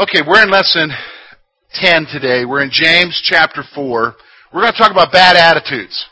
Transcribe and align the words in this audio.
Okay, 0.00 0.22
we're 0.26 0.42
in 0.42 0.48
lesson 0.48 0.90
10 1.74 2.06
today. 2.10 2.46
We're 2.46 2.62
in 2.62 2.70
James 2.72 3.20
chapter 3.22 3.62
4. 3.74 4.14
We're 4.50 4.60
going 4.62 4.72
to 4.72 4.78
talk 4.78 4.92
about 4.92 5.12
bad 5.12 5.36
attitudes. 5.36 6.06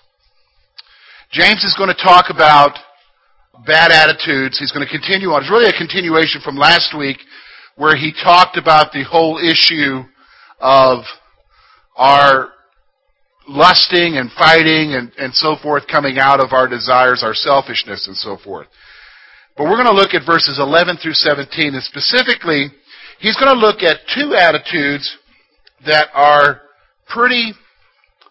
James 1.32 1.64
is 1.64 1.74
going 1.74 1.88
to 1.88 1.96
talk 1.96 2.26
about 2.28 2.76
bad 3.66 3.90
attitudes. 3.90 4.58
He's 4.58 4.72
going 4.72 4.84
to 4.86 4.92
continue 4.92 5.30
on. 5.30 5.40
It's 5.40 5.50
really 5.50 5.70
a 5.70 5.78
continuation 5.78 6.42
from 6.44 6.56
last 6.56 6.94
week 6.98 7.16
where 7.76 7.96
he 7.96 8.12
talked 8.12 8.58
about 8.58 8.92
the 8.92 9.04
whole 9.04 9.38
issue 9.38 10.04
of 10.60 11.04
our 11.96 12.50
lusting 13.48 14.18
and 14.18 14.30
fighting 14.32 15.00
and, 15.00 15.12
and 15.16 15.32
so 15.32 15.56
forth 15.62 15.84
coming 15.90 16.18
out 16.18 16.44
of 16.44 16.52
our 16.52 16.68
desires, 16.68 17.22
our 17.24 17.32
selfishness 17.32 18.06
and 18.06 18.18
so 18.18 18.36
forth. 18.36 18.66
But 19.56 19.64
we're 19.64 19.82
going 19.82 19.86
to 19.86 19.96
look 19.96 20.12
at 20.12 20.26
verses 20.26 20.58
11 20.60 20.98
through 21.02 21.14
17 21.14 21.72
and 21.72 21.82
specifically 21.82 22.68
He's 23.18 23.36
going 23.36 23.52
to 23.52 23.58
look 23.58 23.82
at 23.82 23.98
two 24.14 24.34
attitudes 24.34 25.16
that 25.86 26.08
are 26.14 26.60
pretty 27.08 27.52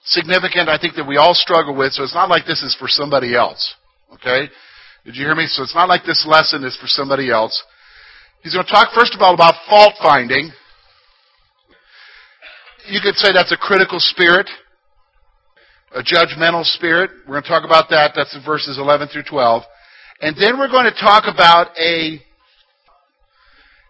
significant, 0.03 0.69
I 0.69 0.77
think, 0.79 0.95
that 0.95 1.07
we 1.07 1.17
all 1.17 1.33
struggle 1.33 1.75
with, 1.75 1.93
so 1.93 2.03
it's 2.03 2.13
not 2.13 2.29
like 2.29 2.45
this 2.45 2.63
is 2.63 2.75
for 2.79 2.87
somebody 2.87 3.35
else. 3.35 3.75
Okay? 4.13 4.47
Did 5.05 5.15
you 5.15 5.25
hear 5.25 5.35
me? 5.35 5.47
So 5.47 5.63
it's 5.63 5.75
not 5.75 5.89
like 5.89 6.05
this 6.05 6.25
lesson 6.27 6.63
is 6.63 6.77
for 6.77 6.87
somebody 6.87 7.29
else. 7.29 7.61
He's 8.43 8.53
going 8.53 8.65
to 8.65 8.71
talk, 8.71 8.89
first 8.95 9.13
of 9.13 9.21
all, 9.21 9.33
about 9.33 9.55
fault 9.69 9.93
finding. 10.01 10.51
You 12.87 12.99
could 13.03 13.15
say 13.15 13.33
that's 13.33 13.51
a 13.51 13.57
critical 13.57 13.99
spirit, 13.99 14.49
a 15.93 16.01
judgmental 16.01 16.63
spirit. 16.63 17.11
We're 17.27 17.33
going 17.33 17.43
to 17.43 17.49
talk 17.49 17.65
about 17.65 17.89
that. 17.89 18.13
That's 18.15 18.33
in 18.35 18.43
verses 18.45 18.77
11 18.77 19.09
through 19.09 19.23
12. 19.23 19.63
And 20.21 20.35
then 20.39 20.57
we're 20.57 20.71
going 20.71 20.89
to 20.91 20.97
talk 20.99 21.25
about 21.27 21.77
a 21.77 22.21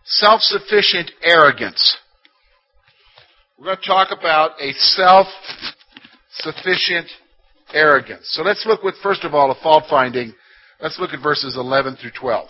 self-sufficient 0.08 1.12
arrogance. 1.22 1.98
We're 3.60 3.66
going 3.66 3.78
to 3.78 3.88
talk 3.88 4.18
about 4.18 4.52
a 4.62 4.72
self-sufficient 4.72 7.08
arrogance. 7.74 8.30
So 8.32 8.44
let's 8.44 8.66
look 8.66 8.84
with, 8.84 8.96
first 9.04 9.26
of 9.26 9.34
all, 9.34 9.52
a 9.52 9.62
fault 9.62 9.84
finding. 9.90 10.34
Let's 10.82 10.98
look 11.00 11.12
at 11.12 11.22
verses 11.22 11.58
11 11.58 11.98
through 11.98 12.12
12. 12.20 12.48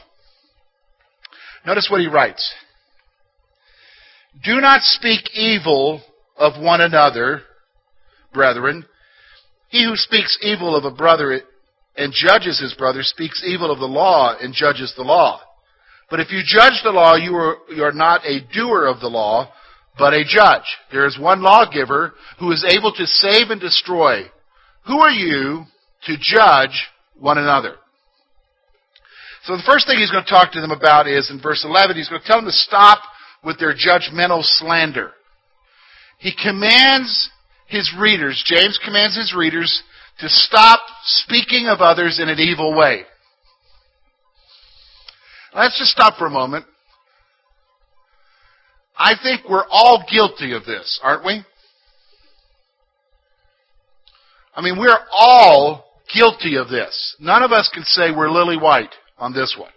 Notice 1.66 1.88
what 1.90 2.02
he 2.02 2.08
writes. 2.08 2.54
Do 4.44 4.62
not 4.62 4.84
speak 4.84 5.22
evil 5.34 6.04
of 6.38 6.62
one 6.62 6.82
another, 6.82 7.42
brethren. 8.34 8.86
He 9.70 9.84
who 9.84 9.96
speaks 9.96 10.38
evil 10.42 10.76
of 10.76 10.86
a 10.86 10.92
brother 10.92 11.42
and 11.96 12.14
judges 12.14 12.60
his 12.60 12.76
brother 12.76 13.02
speaks 13.02 13.44
evil 13.44 13.72
of 13.72 13.80
the 13.80 13.86
law 13.86 14.36
and 14.40 14.54
judges 14.54 14.94
the 14.96 15.02
law. 15.02 15.42
But 16.10 16.20
if 16.20 16.32
you 16.32 16.40
judge 16.46 16.82
the 16.84 16.92
law, 16.92 17.16
you 17.16 17.36
are, 17.36 17.58
you 17.70 17.84
are 17.84 17.92
not 17.92 18.26
a 18.26 18.40
doer 18.54 18.86
of 18.86 19.02
the 19.02 19.08
law, 19.08 19.52
but 19.98 20.14
a 20.14 20.24
judge. 20.24 20.64
There 20.92 21.06
is 21.06 21.20
one 21.20 21.42
lawgiver 21.42 22.14
who 22.40 22.52
is 22.52 22.64
able 22.64 22.94
to 22.94 23.06
save 23.06 23.50
and 23.50 23.60
destroy. 23.60 24.24
Who 24.86 25.00
are 25.00 25.12
you 25.12 25.66
to 26.06 26.16
judge 26.20 26.88
one 27.16 27.38
another? 27.38 27.76
So 29.44 29.56
the 29.56 29.64
first 29.66 29.88
thing 29.88 29.98
he's 29.98 30.12
going 30.12 30.24
to 30.24 30.30
talk 30.30 30.52
to 30.54 30.62
them 30.62 30.72
about 30.72 31.08
is 31.08 31.30
in 31.32 31.42
verse 31.42 31.66
11, 31.66 31.96
he's 31.96 32.10
going 32.10 32.22
to 32.22 32.28
tell 32.28 32.38
them 32.38 32.46
to 32.46 32.52
stop 32.52 33.00
with 33.44 33.60
their 33.60 33.74
judgmental 33.74 34.44
slander. 34.44 35.12
He 36.20 36.34
commands 36.34 37.30
his 37.68 37.94
readers, 38.00 38.44
James 38.46 38.80
commands 38.84 39.16
his 39.16 39.34
readers, 39.36 39.84
to 40.20 40.28
stop 40.30 40.80
speaking 41.04 41.68
of 41.68 41.80
others 41.80 42.20
in 42.20 42.30
an 42.30 42.40
evil 42.40 42.76
way. 42.76 43.04
Let's 45.56 45.78
just 45.80 45.92
stop 45.92 46.18
for 46.18 46.28
a 46.28 46.32
moment. 46.32 46.66
I 48.98 49.14
think 49.22 49.48
we're 49.48 49.68
all 49.70 50.06
guilty 50.12 50.54
of 50.54 50.66
this, 50.66 51.00
aren't 51.04 51.24
we? 51.24 51.44
I 54.56 54.62
mean, 54.62 54.80
we're 54.80 54.98
all 55.12 55.86
guilty 56.14 56.58
of 56.58 56.70
this. 56.70 57.16
None 57.20 57.44
of 57.44 57.52
us 57.52 57.70
can 57.74 57.84
say 57.84 58.10
we're 58.12 58.30
lily 58.30 58.58
white 58.58 58.94
on 59.18 59.34
this 59.34 59.56
one. 59.58 59.72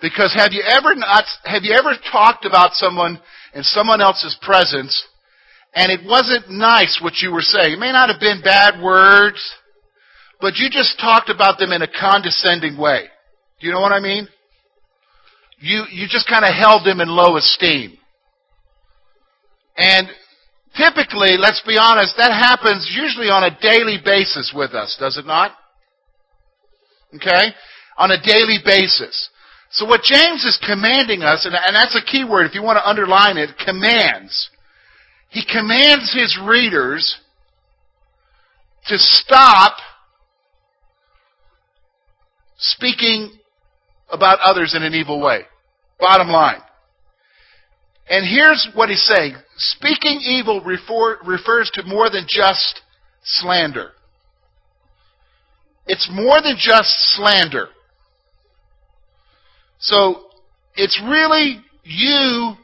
Because 0.00 0.34
have 0.34 0.52
you 0.52 0.62
ever 0.62 0.94
not, 0.94 1.24
have 1.44 1.62
you 1.62 1.74
ever 1.74 1.92
talked 2.10 2.44
about 2.44 2.72
someone 2.72 3.20
in 3.54 3.62
someone 3.62 4.00
else's 4.00 4.36
presence 4.42 5.06
and 5.74 5.90
it 5.90 6.00
wasn't 6.04 6.50
nice 6.50 6.98
what 7.02 7.14
you 7.22 7.32
were 7.32 7.40
saying? 7.40 7.74
It 7.74 7.78
may 7.78 7.92
not 7.92 8.10
have 8.10 8.20
been 8.20 8.42
bad 8.42 8.82
words, 8.82 9.54
but 10.40 10.56
you 10.56 10.68
just 10.70 10.98
talked 11.00 11.30
about 11.30 11.58
them 11.58 11.72
in 11.72 11.82
a 11.82 11.88
condescending 11.88 12.76
way. 12.76 13.04
Do 13.60 13.66
you 13.66 13.72
know 13.72 13.80
what 13.80 13.92
I 13.92 14.00
mean? 14.00 14.28
You, 15.58 15.84
you 15.90 16.06
just 16.08 16.28
kind 16.28 16.44
of 16.44 16.54
held 16.54 16.84
them 16.86 17.00
in 17.00 17.08
low 17.08 17.36
esteem. 17.36 17.96
And 19.76 20.08
typically, 20.76 21.36
let's 21.38 21.62
be 21.66 21.78
honest, 21.78 22.14
that 22.18 22.32
happens 22.32 22.90
usually 22.94 23.28
on 23.28 23.44
a 23.44 23.58
daily 23.60 23.98
basis 24.02 24.52
with 24.54 24.72
us, 24.72 24.96
does 25.00 25.16
it 25.16 25.26
not? 25.26 25.52
Okay? 27.14 27.52
On 27.96 28.10
a 28.10 28.20
daily 28.22 28.58
basis. 28.64 29.30
So 29.70 29.86
what 29.86 30.02
James 30.02 30.44
is 30.44 30.58
commanding 30.66 31.22
us, 31.22 31.46
and, 31.46 31.54
and 31.54 31.74
that's 31.74 31.96
a 31.96 32.04
key 32.04 32.24
word 32.24 32.46
if 32.46 32.54
you 32.54 32.62
want 32.62 32.76
to 32.76 32.88
underline 32.88 33.36
it, 33.38 33.50
commands. 33.64 34.50
He 35.30 35.42
commands 35.44 36.14
his 36.14 36.38
readers 36.42 37.18
to 38.86 38.98
stop 38.98 39.76
speaking 42.56 43.32
about 44.10 44.38
others 44.40 44.74
in 44.74 44.82
an 44.82 44.94
evil 44.94 45.20
way. 45.20 45.42
Bottom 45.98 46.28
line. 46.28 46.60
And 48.08 48.24
here's 48.26 48.68
what 48.74 48.88
he's 48.88 49.04
saying. 49.04 49.34
Speaking 49.56 50.20
evil 50.22 50.60
refer, 50.60 51.18
refers 51.24 51.70
to 51.74 51.82
more 51.84 52.08
than 52.10 52.26
just 52.28 52.82
slander. 53.24 53.90
It's 55.86 56.08
more 56.12 56.40
than 56.42 56.56
just 56.58 56.88
slander. 57.16 57.68
So, 59.78 60.26
it's 60.76 61.00
really 61.04 61.60
you 61.84 62.54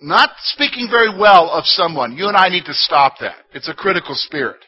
not 0.00 0.30
speaking 0.42 0.88
very 0.90 1.08
well 1.08 1.50
of 1.50 1.64
someone. 1.64 2.16
You 2.16 2.28
and 2.28 2.36
I 2.36 2.48
need 2.48 2.64
to 2.66 2.74
stop 2.74 3.14
that. 3.20 3.36
It's 3.54 3.68
a 3.68 3.74
critical 3.74 4.14
spirit. 4.14 4.58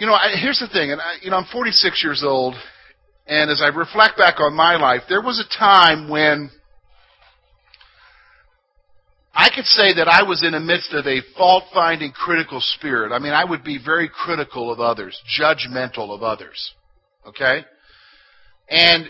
You 0.00 0.06
know, 0.06 0.14
I, 0.14 0.34
here's 0.40 0.58
the 0.58 0.66
thing, 0.66 0.92
and 0.92 1.00
I, 1.00 1.16
you 1.20 1.30
know, 1.30 1.36
I'm 1.36 1.46
46 1.52 2.02
years 2.02 2.22
old, 2.24 2.54
and 3.26 3.50
as 3.50 3.60
I 3.62 3.68
reflect 3.68 4.16
back 4.16 4.40
on 4.40 4.54
my 4.54 4.76
life, 4.76 5.02
there 5.10 5.20
was 5.20 5.38
a 5.38 5.58
time 5.58 6.08
when 6.08 6.50
I 9.34 9.50
could 9.54 9.66
say 9.66 9.92
that 9.92 10.08
I 10.08 10.22
was 10.22 10.42
in 10.42 10.52
the 10.52 10.60
midst 10.60 10.94
of 10.94 11.06
a 11.06 11.20
fault-finding 11.36 12.12
critical 12.12 12.62
spirit. 12.62 13.12
I 13.12 13.18
mean, 13.18 13.34
I 13.34 13.44
would 13.44 13.62
be 13.62 13.78
very 13.78 14.08
critical 14.08 14.72
of 14.72 14.80
others, 14.80 15.20
judgmental 15.38 16.14
of 16.14 16.22
others. 16.22 16.72
Okay? 17.26 17.62
And 18.70 19.04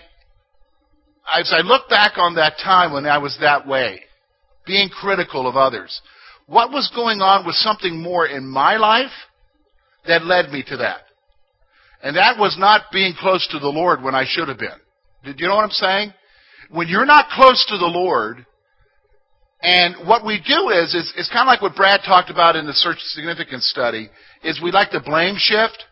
as 1.33 1.55
I 1.57 1.61
look 1.61 1.89
back 1.89 2.19
on 2.19 2.35
that 2.35 2.55
time 2.61 2.93
when 2.93 3.07
I 3.07 3.19
was 3.19 3.39
that 3.41 3.65
way, 3.65 4.01
being 4.67 4.89
critical 4.89 5.49
of 5.49 5.55
others, 5.55 6.01
what 6.47 6.73
was 6.73 6.91
going 6.93 7.21
on 7.21 7.47
was 7.47 7.57
something 7.63 8.03
more 8.03 8.27
in 8.27 8.45
my 8.45 8.77
life 8.77 9.13
that 10.07 10.25
led 10.25 10.51
me 10.51 10.63
to 10.69 10.77
that. 10.79 11.01
And 12.03 12.17
that 12.17 12.39
was 12.39 12.57
not 12.59 12.85
being 12.93 13.15
close 13.19 13.47
to 13.49 13.59
the 13.59 13.69
Lord 13.69 14.03
when 14.03 14.15
I 14.15 14.25
should 14.27 14.49
have 14.49 14.59
been. 14.59 14.79
Did 15.25 15.41
you 15.41 15.49
know 15.49 15.57
what 15.57 15.65
I'm 15.65 15.71
saying? 15.71 16.15
When 16.71 16.89
you're 16.89 17.05
not 17.05 17.29
close 17.31 17.65
to 17.69 17.77
the 17.77 17.87
Lord, 17.87 18.47
and 19.63 20.09
what 20.09 20.25
we 20.25 20.39
do 20.39 20.71
is, 20.71 20.95
is 20.95 21.13
it's 21.17 21.29
kind 21.29 21.43
of 21.43 21.49
like 21.49 21.61
what 21.61 21.77
Brad 21.77 22.01
talked 22.07 22.31
about 22.31 22.57
in 22.57 22.67
the 22.67 22.73
Search 22.73 22.99
Significance 23.01 23.69
study, 23.69 24.09
is 24.43 24.61
we 24.63 24.71
like 24.71 24.91
to 24.93 25.01
blame 25.01 25.35
shift, 25.37 25.85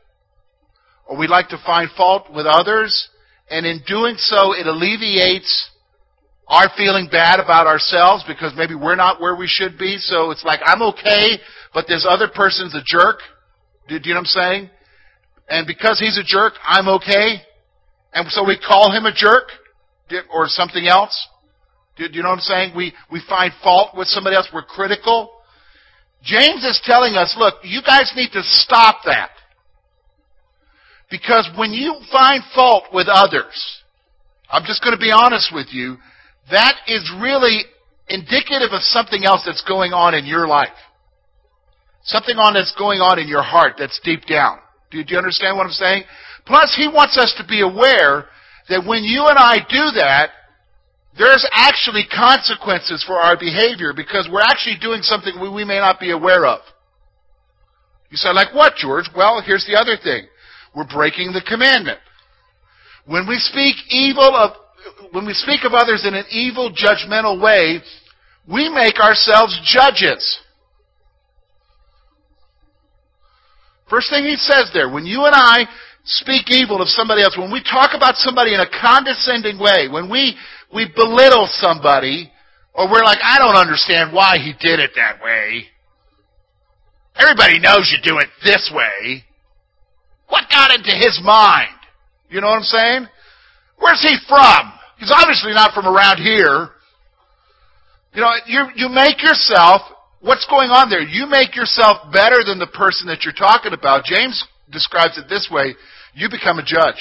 or 1.07 1.19
we 1.19 1.27
like 1.27 1.49
to 1.49 1.63
find 1.67 1.91
fault 1.91 2.33
with 2.33 2.47
others, 2.47 3.09
and 3.51 3.67
in 3.67 3.83
doing 3.87 4.15
so, 4.17 4.55
it 4.55 4.67
alleviates 4.67 5.71
our 6.49 6.71
feeling 6.77 7.09
bad 7.11 7.41
about 7.41 7.67
ourselves 7.67 8.25
because 8.27 8.53
maybe 8.57 8.75
we're 8.75 8.97
not 8.97 9.21
where 9.21 9.37
we 9.37 9.47
should 9.47 9.79
be. 9.79 9.99
So 9.99 10.31
it's 10.31 10.45
like, 10.45 10.61
I'm 10.65 10.81
okay, 10.83 11.39
but 11.75 11.87
this 11.87 12.07
other 12.09 12.29
person's 12.29 12.75
a 12.75 12.83
jerk. 12.85 13.19
Do, 13.89 13.99
do 13.99 14.09
you 14.09 14.15
know 14.15 14.21
what 14.21 14.29
I'm 14.37 14.43
saying? 14.43 14.71
And 15.49 15.67
because 15.67 15.99
he's 15.99 16.19
a 16.19 16.25
jerk, 16.25 16.55
I'm 16.63 16.89
okay. 16.89 17.43
And 18.13 18.29
so 18.31 18.45
we 18.45 18.59
call 18.59 18.93
him 18.93 19.07
a 19.07 19.13
jerk 19.13 19.49
or 20.33 20.47
something 20.47 20.87
else. 20.87 21.29
Do, 21.97 22.09
do 22.09 22.17
you 22.17 22.23
know 22.23 22.31
what 22.31 22.37
I'm 22.37 22.41
saying? 22.41 22.77
We, 22.77 22.93
we 23.11 23.23
find 23.29 23.53
fault 23.63 23.97
with 23.97 24.09
somebody 24.09 24.37
else. 24.37 24.49
We're 24.53 24.63
critical. 24.63 25.31
James 26.23 26.65
is 26.65 26.81
telling 26.85 27.15
us, 27.15 27.35
look, 27.39 27.55
you 27.63 27.81
guys 27.85 28.13
need 28.15 28.31
to 28.33 28.43
stop 28.43 29.01
that. 29.07 29.31
Because 31.11 31.49
when 31.57 31.73
you 31.73 32.01
find 32.13 32.43
fault 32.55 32.85
with 32.93 33.07
others, 33.09 33.83
I'm 34.51 34.65
just 34.65 34.83
going 34.83 34.95
to 34.95 35.01
be 35.01 35.13
honest 35.13 35.51
with 35.55 35.69
you, 35.71 35.97
that 36.51 36.77
is 36.87 37.11
really 37.21 37.63
indicative 38.09 38.73
of 38.73 38.83
something 38.83 39.25
else 39.25 39.43
that's 39.47 39.65
going 39.67 39.93
on 39.93 40.15
in 40.15 40.27
your 40.27 40.47
life. 40.47 40.69
Something 42.09 42.41
on 42.41 42.55
that's 42.55 42.73
going 42.73 43.01
on 43.05 43.19
in 43.21 43.29
your 43.29 43.45
heart 43.45 43.77
that's 43.77 44.01
deep 44.03 44.25
down. 44.25 44.59
Do, 44.91 45.05
you 45.05 45.19
understand 45.19 45.57
what 45.57 45.67
I'm 45.67 45.77
saying? 45.77 46.05
Plus, 46.47 46.73
he 46.75 46.89
wants 46.89 47.19
us 47.21 47.35
to 47.37 47.45
be 47.45 47.61
aware 47.61 48.25
that 48.73 48.89
when 48.89 49.05
you 49.05 49.29
and 49.29 49.37
I 49.37 49.61
do 49.69 49.93
that, 50.01 50.33
there's 51.19 51.45
actually 51.53 52.09
consequences 52.09 53.05
for 53.07 53.21
our 53.21 53.37
behavior 53.37 53.93
because 53.93 54.27
we're 54.33 54.41
actually 54.41 54.81
doing 54.81 55.03
something 55.03 55.37
we, 55.37 55.51
we 55.51 55.65
may 55.65 55.79
not 55.81 56.01
be 56.01 56.11
aware 56.11 56.47
of. 56.47 56.61
You 58.09 58.17
say, 58.17 58.33
like 58.33 58.55
what, 58.55 58.77
George? 58.77 59.05
Well, 59.15 59.43
here's 59.45 59.67
the 59.67 59.77
other 59.77 59.99
thing. 60.03 60.29
We're 60.75 60.89
breaking 60.89 61.33
the 61.33 61.45
commandment. 61.47 61.99
When 63.05 63.29
we 63.29 63.37
speak 63.37 63.77
evil 63.91 64.33
of, 64.33 64.57
when 65.13 65.27
we 65.27 65.35
speak 65.35 65.65
of 65.65 65.75
others 65.75 66.07
in 66.09 66.15
an 66.15 66.25
evil, 66.31 66.73
judgmental 66.73 67.37
way, 67.37 67.81
we 68.51 68.71
make 68.71 68.97
ourselves 68.97 69.61
judges. 69.65 70.41
First 73.91 74.11
thing 74.11 74.25
he 74.25 74.37
says 74.37 74.71
there, 74.73 74.91
when 74.91 75.07
you 75.07 75.25
and 75.25 75.35
I 75.35 75.65
speak 76.05 76.51
evil 76.51 76.81
of 76.83 76.89
somebody 76.89 77.23
else, 77.23 77.37
when 77.37 77.53
we 77.53 77.63
talk 77.63 77.91
about 77.95 78.17
somebody 78.17 78.55
in 78.55 78.61
a 78.61 78.69
condescending 78.69 79.59
way, 79.59 79.89
when 79.89 80.11
we, 80.11 80.37
we 80.73 80.91
belittle 80.95 81.49
somebody, 81.51 82.31
or 82.75 82.91
we're 82.91 83.05
like, 83.05 83.19
I 83.23 83.39
don't 83.39 83.57
understand 83.57 84.13
why 84.13 84.39
he 84.39 84.53
did 84.61 84.81
it 84.81 84.93
that 84.97 85.23
way. 85.23 85.65
Everybody 87.17 87.59
knows 87.59 87.93
you 87.93 87.99
do 88.03 88.19
it 88.19 88.29
this 88.45 88.71
way. 88.73 89.25
What 90.29 90.45
got 90.51 90.71
into 90.71 90.91
his 90.91 91.21
mind? 91.25 91.75
You 92.31 92.41
know 92.41 92.49
what 92.49 92.59
I'm 92.59 92.63
saying? 92.63 93.07
Where's 93.79 94.03
he 94.03 94.17
from? 94.29 94.73
He's 94.99 95.13
obviously 95.15 95.53
not 95.53 95.73
from 95.73 95.87
around 95.87 96.19
here. 96.19 96.69
You 98.15 98.21
know, 98.21 98.31
you, 98.47 98.67
you 98.77 98.89
make 98.89 99.23
yourself, 99.23 99.83
what's 100.21 100.47
going 100.47 100.71
on 100.71 100.91
there? 100.91 101.03
You 101.03 101.27
make 101.27 101.57
yourself 101.57 102.13
better 102.13 102.45
than 102.45 102.59
the 102.59 102.67
person 102.67 103.09
that 103.09 103.25
you're 103.25 103.33
talking 103.33 103.73
about. 103.73 104.05
James 104.05 104.45
describes 104.71 105.19
it 105.19 105.29
this 105.29 105.49
way 105.51 105.75
you 106.15 106.29
become 106.31 106.59
a 106.59 106.65
judge. 106.65 106.99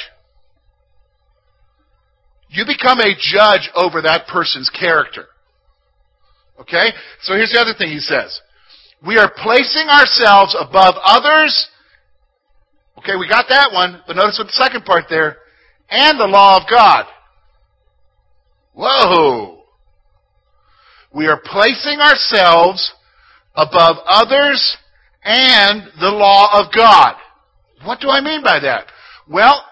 You 2.50 2.66
become 2.66 3.00
a 3.00 3.16
judge 3.18 3.70
over 3.76 4.02
that 4.02 4.28
person's 4.28 4.70
character. 4.70 5.26
Okay? 6.62 6.92
So 7.22 7.34
here's 7.34 7.52
the 7.52 7.60
other 7.60 7.74
thing 7.78 7.90
he 7.90 8.00
says. 8.00 8.40
We 9.06 9.18
are 9.18 9.32
placing 9.32 9.88
ourselves 9.90 10.56
above 10.60 10.96
others. 11.04 11.68
Okay, 13.00 13.16
we 13.20 13.28
got 13.28 13.46
that 13.50 13.72
one, 13.72 14.02
but 14.08 14.16
notice 14.16 14.40
what 14.40 14.48
the 14.48 14.54
second 14.54 14.86
part 14.86 15.06
there. 15.10 15.38
And 15.90 16.20
the 16.20 16.26
law 16.26 16.58
of 16.58 16.64
God. 16.70 17.06
Whoa! 18.74 19.64
We 21.14 21.28
are 21.28 21.40
placing 21.44 22.00
ourselves 22.00 22.94
above 23.58 23.98
others 24.08 24.78
and 25.24 25.82
the 26.00 26.10
law 26.10 26.62
of 26.62 26.72
God. 26.74 27.16
What 27.84 28.00
do 28.00 28.10
I 28.10 28.22
mean 28.22 28.44
by 28.44 28.60
that? 28.60 28.86
Well, 29.28 29.66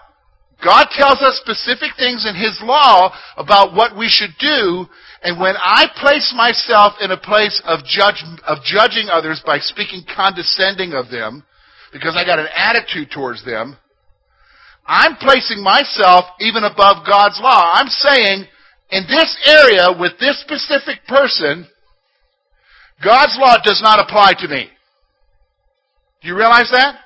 God 0.62 0.88
tells 0.90 1.22
us 1.22 1.40
specific 1.40 1.96
things 1.96 2.26
in 2.28 2.34
His 2.34 2.58
law 2.62 3.14
about 3.36 3.74
what 3.74 3.96
we 3.96 4.08
should 4.08 4.34
do, 4.38 4.86
and 5.22 5.40
when 5.40 5.54
I 5.56 5.86
place 5.96 6.32
myself 6.36 6.94
in 7.00 7.10
a 7.10 7.16
place 7.16 7.62
of, 7.64 7.80
judge, 7.84 8.22
of 8.46 8.58
judging 8.64 9.08
others 9.08 9.42
by 9.44 9.58
speaking 9.58 10.04
condescending 10.14 10.92
of 10.92 11.10
them, 11.10 11.44
because 11.92 12.16
I 12.16 12.24
got 12.24 12.38
an 12.38 12.48
attitude 12.54 13.10
towards 13.12 13.44
them, 13.44 13.76
I'm 14.86 15.16
placing 15.16 15.62
myself 15.62 16.24
even 16.40 16.64
above 16.64 17.06
God's 17.06 17.40
law. 17.40 17.72
I'm 17.74 17.88
saying, 17.88 18.46
in 18.90 19.04
this 19.08 19.36
area 19.46 19.88
with 19.98 20.12
this 20.20 20.40
specific 20.40 21.04
person, 21.08 21.66
God's 23.02 23.36
law 23.38 23.56
does 23.62 23.80
not 23.82 24.00
apply 24.00 24.34
to 24.40 24.48
me. 24.48 24.68
Do 26.22 26.28
you 26.28 26.36
realize 26.36 26.70
that? 26.72 26.98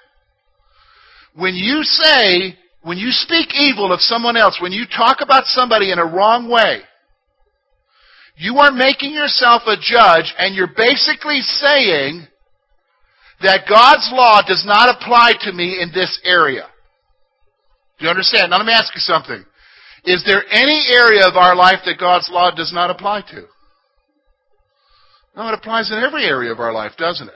When 1.34 1.54
you 1.54 1.82
say, 1.82 2.56
when 2.82 2.98
you 2.98 3.10
speak 3.10 3.48
evil 3.54 3.92
of 3.92 4.00
someone 4.00 4.36
else, 4.36 4.58
when 4.60 4.72
you 4.72 4.84
talk 4.86 5.18
about 5.20 5.44
somebody 5.46 5.92
in 5.92 5.98
a 5.98 6.04
wrong 6.04 6.50
way, 6.50 6.80
you 8.36 8.56
are 8.58 8.72
making 8.72 9.12
yourself 9.12 9.62
a 9.66 9.76
judge 9.76 10.32
and 10.38 10.54
you're 10.54 10.72
basically 10.74 11.40
saying 11.40 12.26
that 13.42 13.68
God's 13.68 14.08
law 14.12 14.40
does 14.46 14.64
not 14.66 14.88
apply 14.88 15.32
to 15.42 15.52
me 15.52 15.80
in 15.80 15.90
this 15.92 16.20
area. 16.24 16.66
Do 17.98 18.06
you 18.06 18.10
understand? 18.10 18.50
Now 18.50 18.58
let 18.58 18.66
me 18.66 18.72
ask 18.72 18.94
you 18.94 19.00
something. 19.00 19.44
Is 20.04 20.24
there 20.24 20.42
any 20.50 20.86
area 20.90 21.26
of 21.28 21.36
our 21.36 21.54
life 21.54 21.80
that 21.84 21.98
God's 21.98 22.30
law 22.32 22.50
does 22.50 22.72
not 22.72 22.90
apply 22.90 23.22
to? 23.32 23.44
No, 25.36 25.48
it 25.48 25.54
applies 25.54 25.90
in 25.90 25.98
every 25.98 26.24
area 26.24 26.52
of 26.52 26.60
our 26.60 26.72
life, 26.72 26.92
doesn't 26.98 27.28
it? 27.28 27.34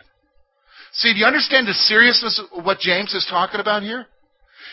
See, 0.92 1.12
do 1.12 1.18
you 1.18 1.26
understand 1.26 1.66
the 1.66 1.74
seriousness 1.74 2.40
of 2.52 2.64
what 2.64 2.78
James 2.78 3.14
is 3.14 3.26
talking 3.28 3.60
about 3.60 3.82
here? 3.82 4.06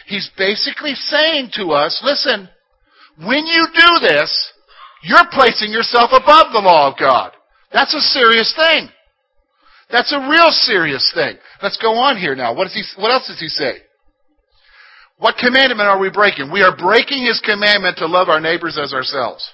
He's 0.05 0.29
basically 0.37 0.93
saying 0.95 1.51
to 1.53 1.71
us, 1.71 2.01
listen, 2.03 2.49
when 3.17 3.45
you 3.45 3.67
do 3.73 4.07
this, 4.07 4.53
you're 5.03 5.29
placing 5.31 5.71
yourself 5.71 6.11
above 6.11 6.53
the 6.53 6.61
law 6.63 6.91
of 6.91 6.99
God. 6.99 7.31
That's 7.73 7.93
a 7.93 8.01
serious 8.01 8.53
thing. 8.55 8.89
That's 9.91 10.13
a 10.13 10.29
real 10.29 10.51
serious 10.51 11.11
thing. 11.13 11.37
Let's 11.61 11.77
go 11.77 11.95
on 11.95 12.17
here 12.17 12.35
now. 12.35 12.55
What, 12.55 12.67
he, 12.67 12.83
what 12.97 13.11
else 13.11 13.27
does 13.27 13.39
he 13.39 13.47
say? 13.47 13.73
What 15.17 15.37
commandment 15.37 15.87
are 15.87 15.99
we 15.99 16.09
breaking? 16.09 16.51
We 16.51 16.63
are 16.63 16.75
breaking 16.75 17.25
his 17.25 17.41
commandment 17.41 17.97
to 17.97 18.07
love 18.07 18.29
our 18.29 18.39
neighbors 18.39 18.79
as 18.81 18.93
ourselves. 18.93 19.47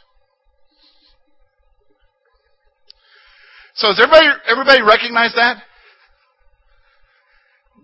So 3.77 3.89
does 3.89 3.99
everybody, 4.01 4.25
everybody 4.47 4.81
recognize 4.81 5.33
that? 5.35 5.61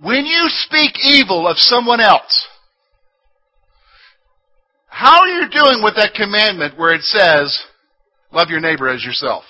When 0.02 0.26
you 0.26 0.48
speak 0.50 0.98
evil 1.06 1.48
of 1.48 1.58
someone 1.58 2.02
else, 2.02 2.48
how 4.88 5.22
are 5.22 5.28
you 5.28 5.50
doing 5.50 5.84
with 5.84 5.96
that 5.96 6.14
commandment 6.16 6.80
where 6.80 6.94
it 6.94 7.04
says, 7.04 7.64
love 8.32 8.50
your 8.50 8.60
neighbor 8.60 8.90
as 8.90 9.06
yourself? 9.06 9.44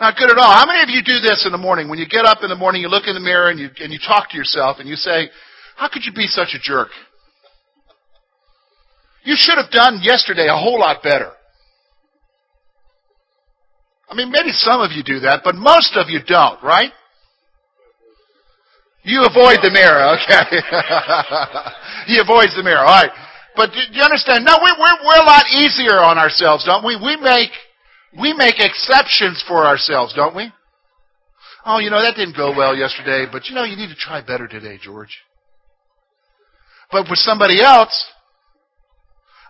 Not 0.00 0.16
good 0.16 0.30
at 0.30 0.38
all. 0.38 0.52
How 0.54 0.64
many 0.66 0.82
of 0.82 0.88
you 0.88 1.02
do 1.04 1.20
this 1.20 1.44
in 1.44 1.52
the 1.52 1.58
morning? 1.58 1.90
When 1.90 1.98
you 1.98 2.08
get 2.08 2.24
up 2.24 2.38
in 2.42 2.48
the 2.48 2.56
morning, 2.56 2.80
you 2.80 2.88
look 2.88 3.06
in 3.06 3.14
the 3.14 3.20
mirror 3.20 3.50
and 3.50 3.60
you, 3.60 3.68
and 3.78 3.92
you 3.92 3.98
talk 3.98 4.30
to 4.30 4.38
yourself 4.38 4.78
and 4.80 4.88
you 4.88 4.96
say, 4.96 5.28
how 5.76 5.90
could 5.90 6.06
you 6.06 6.12
be 6.14 6.26
such 6.26 6.54
a 6.54 6.58
jerk? 6.58 6.88
You 9.22 9.34
should 9.36 9.58
have 9.58 9.70
done 9.70 10.00
yesterday 10.02 10.48
a 10.48 10.56
whole 10.56 10.80
lot 10.80 11.02
better. 11.02 11.32
I 14.10 14.14
mean, 14.16 14.30
maybe 14.30 14.50
some 14.50 14.80
of 14.80 14.90
you 14.90 15.04
do 15.04 15.20
that, 15.20 15.42
but 15.44 15.54
most 15.54 15.96
of 15.96 16.10
you 16.10 16.18
don't, 16.26 16.60
right? 16.62 16.90
You 19.02 19.24
avoid 19.24 19.62
the 19.62 19.70
mirror, 19.70 20.18
okay. 20.18 20.50
he 22.10 22.18
avoids 22.18 22.54
the 22.56 22.62
mirror, 22.62 22.84
alright. 22.84 23.12
But 23.54 23.70
do 23.72 23.78
you 23.92 24.02
understand? 24.02 24.44
No, 24.44 24.58
we're, 24.60 24.76
we're, 24.78 24.98
we're 25.06 25.22
a 25.22 25.26
lot 25.26 25.46
easier 25.54 26.02
on 26.02 26.18
ourselves, 26.18 26.64
don't 26.66 26.84
we? 26.84 26.96
We 26.96 27.16
make, 27.16 27.50
we 28.18 28.34
make 28.34 28.58
exceptions 28.58 29.42
for 29.46 29.64
ourselves, 29.64 30.12
don't 30.14 30.34
we? 30.34 30.52
Oh, 31.64 31.78
you 31.78 31.90
know, 31.90 32.02
that 32.02 32.16
didn't 32.16 32.36
go 32.36 32.50
well 32.56 32.74
yesterday, 32.76 33.26
but 33.30 33.46
you 33.46 33.54
know, 33.54 33.64
you 33.64 33.76
need 33.76 33.88
to 33.88 33.96
try 33.96 34.20
better 34.22 34.48
today, 34.48 34.78
George. 34.82 35.18
But 36.90 37.08
with 37.08 37.18
somebody 37.18 37.62
else, 37.62 37.94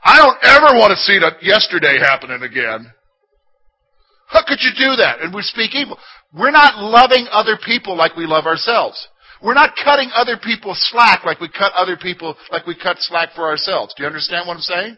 I 0.04 0.16
don't 0.16 0.36
ever 0.42 0.78
want 0.78 0.90
to 0.90 0.96
see 0.96 1.18
that 1.18 1.42
yesterday 1.42 1.98
happening 1.98 2.42
again. 2.42 2.92
How 4.30 4.46
could 4.46 4.62
you 4.62 4.70
do 4.78 4.96
that? 4.96 5.20
And 5.20 5.34
we 5.34 5.42
speak 5.42 5.74
evil. 5.74 5.98
We're 6.32 6.54
not 6.54 6.78
loving 6.78 7.26
other 7.30 7.58
people 7.58 7.96
like 7.96 8.16
we 8.16 8.26
love 8.26 8.46
ourselves. 8.46 9.08
We're 9.42 9.54
not 9.54 9.74
cutting 9.82 10.10
other 10.14 10.36
people 10.42 10.74
slack 10.76 11.24
like 11.24 11.40
we 11.40 11.48
cut 11.48 11.72
other 11.74 11.96
people, 11.96 12.36
like 12.50 12.66
we 12.66 12.76
cut 12.76 12.98
slack 13.00 13.30
for 13.34 13.48
ourselves. 13.48 13.94
Do 13.96 14.04
you 14.04 14.06
understand 14.06 14.46
what 14.46 14.54
I'm 14.54 14.62
saying? 14.62 14.96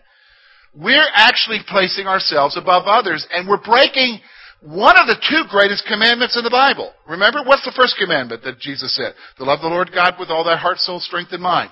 We're 0.74 1.08
actually 1.14 1.60
placing 1.66 2.06
ourselves 2.06 2.56
above 2.56 2.84
others 2.86 3.26
and 3.32 3.48
we're 3.48 3.62
breaking 3.62 4.20
one 4.60 4.98
of 4.98 5.06
the 5.06 5.20
two 5.28 5.44
greatest 5.50 5.86
commandments 5.88 6.36
in 6.36 6.44
the 6.44 6.50
Bible. 6.50 6.92
Remember, 7.08 7.40
what's 7.44 7.64
the 7.64 7.74
first 7.74 7.96
commandment 7.98 8.44
that 8.44 8.60
Jesus 8.60 8.94
said? 8.94 9.14
To 9.38 9.44
love 9.44 9.60
the 9.60 9.68
Lord 9.68 9.90
God 9.94 10.14
with 10.20 10.28
all 10.28 10.44
thy 10.44 10.56
heart, 10.56 10.78
soul, 10.78 11.00
strength, 11.00 11.32
and 11.32 11.42
mind. 11.42 11.70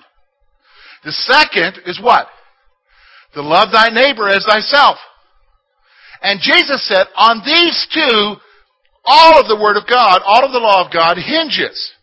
The 1.03 1.11
second 1.11 1.83
is 1.85 2.01
what? 2.01 2.27
To 3.33 3.41
love 3.41 3.69
thy 3.71 3.89
neighbor 3.89 4.27
as 4.27 4.45
thyself. 4.45 4.97
And 6.21 6.39
Jesus 6.39 6.87
said, 6.87 7.07
on 7.15 7.41
these 7.45 7.87
two, 7.93 8.35
all 9.03 9.39
of 9.39 9.47
the 9.47 9.59
Word 9.61 9.77
of 9.77 9.89
God, 9.89 10.21
all 10.23 10.45
of 10.45 10.51
the 10.51 10.59
law 10.59 10.85
of 10.85 10.93
God 10.93 11.17
hinges. 11.17 11.93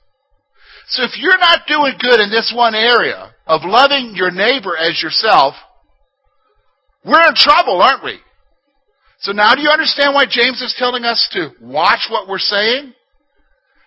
So 0.89 1.05
if 1.05 1.17
you're 1.19 1.39
not 1.39 1.69
doing 1.69 1.95
good 2.01 2.19
in 2.19 2.31
this 2.31 2.53
one 2.55 2.75
area 2.75 3.33
of 3.47 3.61
loving 3.65 4.13
your 4.15 4.31
neighbor 4.31 4.77
as 4.77 5.01
yourself, 5.03 5.55
we're 7.05 7.29
in 7.29 7.35
trouble, 7.35 7.81
aren't 7.81 8.03
we? 8.03 8.19
So 9.21 9.33
now 9.33 9.55
do 9.55 9.63
you 9.63 9.69
understand 9.69 10.15
why 10.15 10.25
James 10.29 10.63
is 10.63 10.75
telling 10.79 11.05
us 11.05 11.29
to 11.33 11.51
watch 11.61 12.09
what 12.11 12.29
we're 12.29 12.39
saying? 12.39 12.95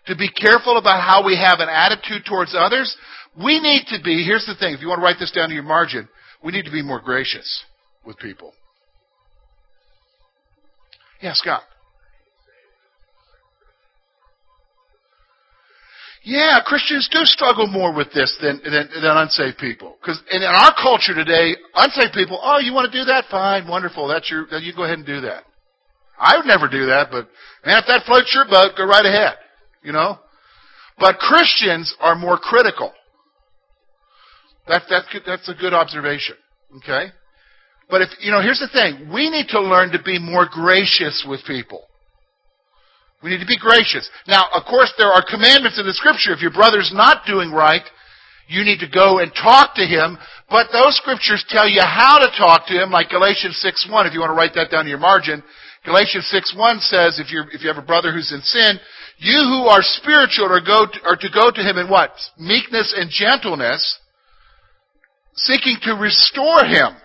To 0.08 0.16
be 0.16 0.30
careful 0.30 0.78
about 0.78 1.02
how 1.02 1.26
we 1.26 1.36
have 1.36 1.60
an 1.60 1.70
attitude 1.70 2.24
towards 2.28 2.56
others? 2.58 2.96
We 3.38 3.60
need 3.60 3.86
to 3.88 4.04
be, 4.04 4.24
here's 4.24 4.46
the 4.46 4.56
thing, 4.56 4.74
if 4.74 4.82
you 4.82 4.88
want 4.88 5.00
to 5.00 5.04
write 5.04 5.18
this 5.20 5.32
down 5.32 5.50
in 5.50 5.56
your 5.56 5.64
margin, 5.64 6.08
we 6.44 6.52
need 6.52 6.66
to 6.66 6.72
be 6.72 6.82
more 6.82 7.00
gracious 7.00 7.64
with 8.06 8.18
people. 8.18 8.54
Yeah, 11.22 11.34
Scott. 11.34 11.62
Yeah, 16.24 16.60
Christians 16.64 17.10
do 17.12 17.26
struggle 17.26 17.66
more 17.66 17.96
with 17.96 18.14
this 18.14 18.38
than 18.42 18.62
than, 18.64 18.90
than 18.94 19.18
unsaved 19.18 19.58
people. 19.58 19.98
Because 20.00 20.22
in, 20.30 20.44
in 20.44 20.48
our 20.48 20.74
culture 20.76 21.16
today, 21.16 21.56
unsaved 21.76 22.14
people, 22.14 22.40
oh, 22.42 22.60
you 22.60 22.74
want 22.74 22.92
to 22.92 23.00
do 23.00 23.06
that? 23.06 23.26
Fine, 23.32 23.68
wonderful. 23.68 24.08
That's 24.08 24.30
your. 24.30 24.46
You 24.60 24.74
go 24.76 24.84
ahead 24.84 25.00
and 25.00 25.06
do 25.06 25.22
that. 25.22 25.44
I 26.20 26.38
would 26.38 26.46
never 26.46 26.68
do 26.68 26.86
that, 26.88 27.10
but 27.10 27.28
man, 27.66 27.80
if 27.80 27.86
that 27.88 28.06
floats 28.06 28.32
your 28.36 28.46
boat, 28.46 28.78
go 28.78 28.86
right 28.86 29.06
ahead. 29.06 29.38
You 29.84 29.94
know. 29.94 30.20
But 31.00 31.18
Christians 31.18 31.96
are 32.00 32.16
more 32.16 32.38
critical. 32.38 32.94
That, 34.68 34.84
that, 34.90 35.04
that's 35.26 35.50
a 35.50 35.56
good 35.56 35.74
observation. 35.74 36.36
Okay? 36.78 37.08
But 37.92 38.02
if, 38.02 38.10
you 38.24 38.32
know, 38.32 38.42
here's 38.42 38.64
the 38.64 38.72
thing. 38.72 39.12
We 39.12 39.30
need 39.30 39.50
to 39.50 39.60
learn 39.60 39.92
to 39.92 40.02
be 40.02 40.18
more 40.18 40.48
gracious 40.50 41.28
with 41.28 41.44
people. 41.46 41.84
We 43.22 43.30
need 43.30 43.44
to 43.44 43.46
be 43.46 43.60
gracious. 43.60 44.10
Now, 44.26 44.48
of 44.56 44.64
course, 44.64 44.92
there 44.98 45.12
are 45.12 45.22
commandments 45.22 45.78
in 45.78 45.86
the 45.86 45.94
scripture. 45.94 46.32
If 46.32 46.42
your 46.42 46.56
brother's 46.56 46.90
not 46.96 47.28
doing 47.28 47.52
right, 47.52 47.84
you 48.48 48.64
need 48.64 48.80
to 48.80 48.90
go 48.90 49.20
and 49.20 49.30
talk 49.36 49.76
to 49.76 49.86
him. 49.86 50.18
But 50.50 50.72
those 50.72 50.96
scriptures 50.98 51.46
tell 51.48 51.68
you 51.68 51.84
how 51.84 52.18
to 52.18 52.32
talk 52.40 52.66
to 52.68 52.74
him, 52.74 52.90
like 52.90 53.10
Galatians 53.10 53.60
6.1, 53.60 54.08
if 54.08 54.14
you 54.14 54.22
want 54.22 54.32
to 54.32 54.40
write 54.40 54.56
that 54.56 54.72
down 54.72 54.88
in 54.88 54.90
your 54.90 54.98
margin. 54.98 55.44
Galatians 55.84 56.32
6.1 56.32 56.80
says, 56.82 57.20
if, 57.20 57.32
you 57.32 57.44
if 57.52 57.62
you 57.62 57.68
have 57.68 57.82
a 57.82 57.86
brother 57.86 58.14
who's 58.14 58.32
in 58.32 58.42
sin, 58.42 58.80
you 59.18 59.38
who 59.38 59.68
are 59.68 59.84
spiritual 59.84 60.48
are, 60.48 60.64
go 60.64 60.88
to, 60.88 61.00
are 61.04 61.20
to 61.20 61.30
go 61.30 61.52
to 61.52 61.62
him 61.62 61.78
in 61.78 61.90
what? 61.90 62.12
Meekness 62.40 62.96
and 62.98 63.12
gentleness, 63.12 64.00
seeking 65.36 65.78
to 65.84 65.94
restore 65.94 66.64
him. 66.66 66.96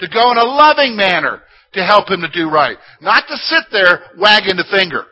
To 0.00 0.08
go 0.08 0.30
in 0.30 0.38
a 0.38 0.44
loving 0.44 0.96
manner 0.96 1.42
to 1.72 1.84
help 1.84 2.10
him 2.10 2.20
to 2.20 2.28
do 2.28 2.50
right. 2.50 2.76
Not 3.00 3.24
to 3.28 3.36
sit 3.36 3.64
there 3.72 4.10
wagging 4.18 4.56
the 4.56 4.64
finger. 4.70 5.04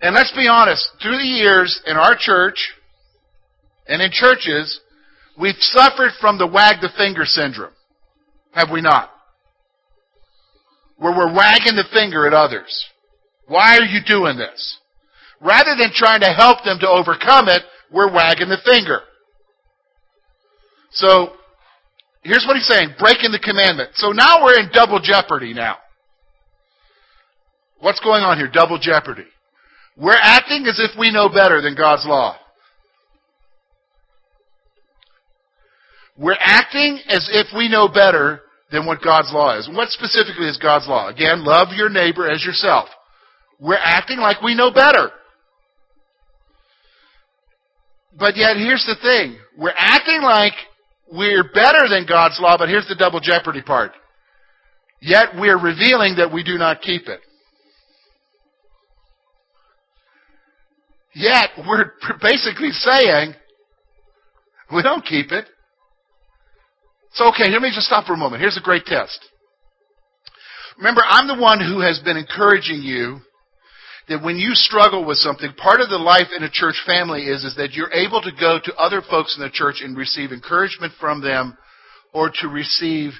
And 0.00 0.14
let's 0.14 0.32
be 0.32 0.48
honest, 0.48 0.86
through 1.00 1.16
the 1.16 1.24
years 1.24 1.80
in 1.86 1.96
our 1.96 2.16
church 2.18 2.74
and 3.86 4.02
in 4.02 4.10
churches, 4.10 4.80
we've 5.38 5.54
suffered 5.58 6.12
from 6.20 6.38
the 6.38 6.46
wag 6.46 6.80
the 6.80 6.90
finger 6.96 7.24
syndrome. 7.24 7.72
Have 8.52 8.70
we 8.70 8.80
not? 8.80 9.10
Where 10.98 11.16
we're 11.16 11.34
wagging 11.34 11.76
the 11.76 11.88
finger 11.92 12.26
at 12.26 12.34
others. 12.34 12.84
Why 13.46 13.78
are 13.78 13.84
you 13.84 14.00
doing 14.06 14.36
this? 14.36 14.78
Rather 15.40 15.74
than 15.76 15.90
trying 15.92 16.20
to 16.20 16.32
help 16.32 16.64
them 16.64 16.78
to 16.80 16.88
overcome 16.88 17.48
it, 17.48 17.62
we're 17.90 18.12
wagging 18.12 18.48
the 18.48 18.58
finger. 18.64 19.00
So, 20.92 21.32
here's 22.24 22.44
what 22.46 22.56
he's 22.56 22.66
saying, 22.66 22.94
breaking 22.98 23.32
the 23.32 23.38
commandment. 23.38 23.90
So 23.94 24.10
now 24.10 24.42
we're 24.42 24.58
in 24.58 24.70
double 24.72 25.00
jeopardy 25.00 25.54
now. 25.54 25.76
What's 27.80 28.00
going 28.00 28.22
on 28.22 28.38
here? 28.38 28.50
Double 28.52 28.78
jeopardy. 28.78 29.26
We're 29.96 30.18
acting 30.18 30.66
as 30.66 30.80
if 30.80 30.98
we 30.98 31.12
know 31.12 31.28
better 31.28 31.60
than 31.60 31.74
God's 31.76 32.04
law. 32.06 32.36
We're 36.16 36.36
acting 36.40 37.00
as 37.08 37.28
if 37.32 37.48
we 37.54 37.68
know 37.68 37.88
better 37.88 38.40
than 38.70 38.86
what 38.86 39.02
God's 39.02 39.32
law 39.32 39.58
is. 39.58 39.68
What 39.70 39.90
specifically 39.90 40.46
is 40.46 40.58
God's 40.58 40.88
law? 40.88 41.08
Again, 41.08 41.44
love 41.44 41.68
your 41.74 41.90
neighbor 41.90 42.30
as 42.30 42.44
yourself. 42.44 42.88
We're 43.60 43.78
acting 43.80 44.18
like 44.18 44.42
we 44.42 44.54
know 44.54 44.70
better. 44.70 45.10
But 48.16 48.36
yet, 48.36 48.56
here's 48.56 48.84
the 48.86 48.96
thing. 49.02 49.38
We're 49.58 49.74
acting 49.76 50.22
like 50.22 50.54
we're 51.14 51.44
better 51.44 51.88
than 51.88 52.06
God's 52.08 52.38
law, 52.40 52.56
but 52.58 52.68
here's 52.68 52.88
the 52.88 52.96
double 52.96 53.20
jeopardy 53.20 53.62
part. 53.62 53.92
Yet 55.00 55.28
we're 55.36 55.58
revealing 55.60 56.16
that 56.16 56.32
we 56.32 56.42
do 56.42 56.58
not 56.58 56.80
keep 56.80 57.08
it. 57.08 57.20
Yet 61.14 61.50
we're 61.66 61.92
basically 62.22 62.70
saying 62.70 63.34
we 64.72 64.82
don't 64.82 65.04
keep 65.04 65.30
it. 65.30 65.46
So, 67.12 67.28
okay, 67.28 67.48
let 67.50 67.62
me 67.62 67.70
just 67.72 67.86
stop 67.86 68.06
for 68.06 68.14
a 68.14 68.16
moment. 68.16 68.40
Here's 68.40 68.56
a 68.56 68.64
great 68.64 68.84
test. 68.86 69.20
Remember, 70.78 71.02
I'm 71.06 71.28
the 71.28 71.40
one 71.40 71.60
who 71.60 71.80
has 71.80 72.00
been 72.04 72.16
encouraging 72.16 72.82
you 72.82 73.20
that 74.08 74.22
when 74.22 74.36
you 74.36 74.54
struggle 74.54 75.04
with 75.04 75.16
something, 75.18 75.52
part 75.54 75.80
of 75.80 75.88
the 75.88 75.98
life 75.98 76.28
in 76.36 76.42
a 76.42 76.50
church 76.50 76.76
family 76.86 77.22
is, 77.22 77.44
is 77.44 77.56
that 77.56 77.72
you're 77.72 77.92
able 77.92 78.20
to 78.22 78.30
go 78.38 78.58
to 78.62 78.74
other 78.76 79.02
folks 79.08 79.36
in 79.36 79.42
the 79.42 79.50
church 79.50 79.80
and 79.82 79.96
receive 79.96 80.30
encouragement 80.30 80.92
from 81.00 81.22
them 81.22 81.56
or 82.12 82.30
to 82.42 82.48
receive 82.48 83.12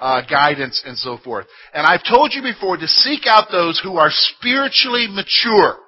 uh, 0.00 0.22
guidance 0.28 0.82
and 0.84 0.98
so 0.98 1.18
forth. 1.22 1.46
And 1.72 1.86
I've 1.86 2.04
told 2.08 2.32
you 2.34 2.42
before 2.42 2.76
to 2.76 2.88
seek 2.88 3.22
out 3.26 3.48
those 3.52 3.80
who 3.82 3.96
are 3.96 4.10
spiritually 4.10 5.06
mature. 5.08 5.78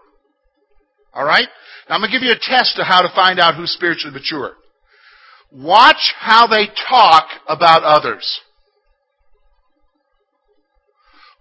All 1.13 1.25
right? 1.25 1.49
Now 1.89 1.97
I'm 1.97 2.01
going 2.01 2.13
to 2.13 2.19
give 2.19 2.25
you 2.25 2.33
a 2.33 2.41
test 2.41 2.77
to 2.77 2.85
how 2.85 3.03
to 3.03 3.13
find 3.15 3.41
out 3.41 3.57
who's 3.57 3.73
spiritually 3.73 4.15
mature. 4.15 4.53
Watch 5.51 6.15
how 6.19 6.47
they 6.47 6.69
talk 6.89 7.29
about 7.49 7.83
others. 7.83 8.41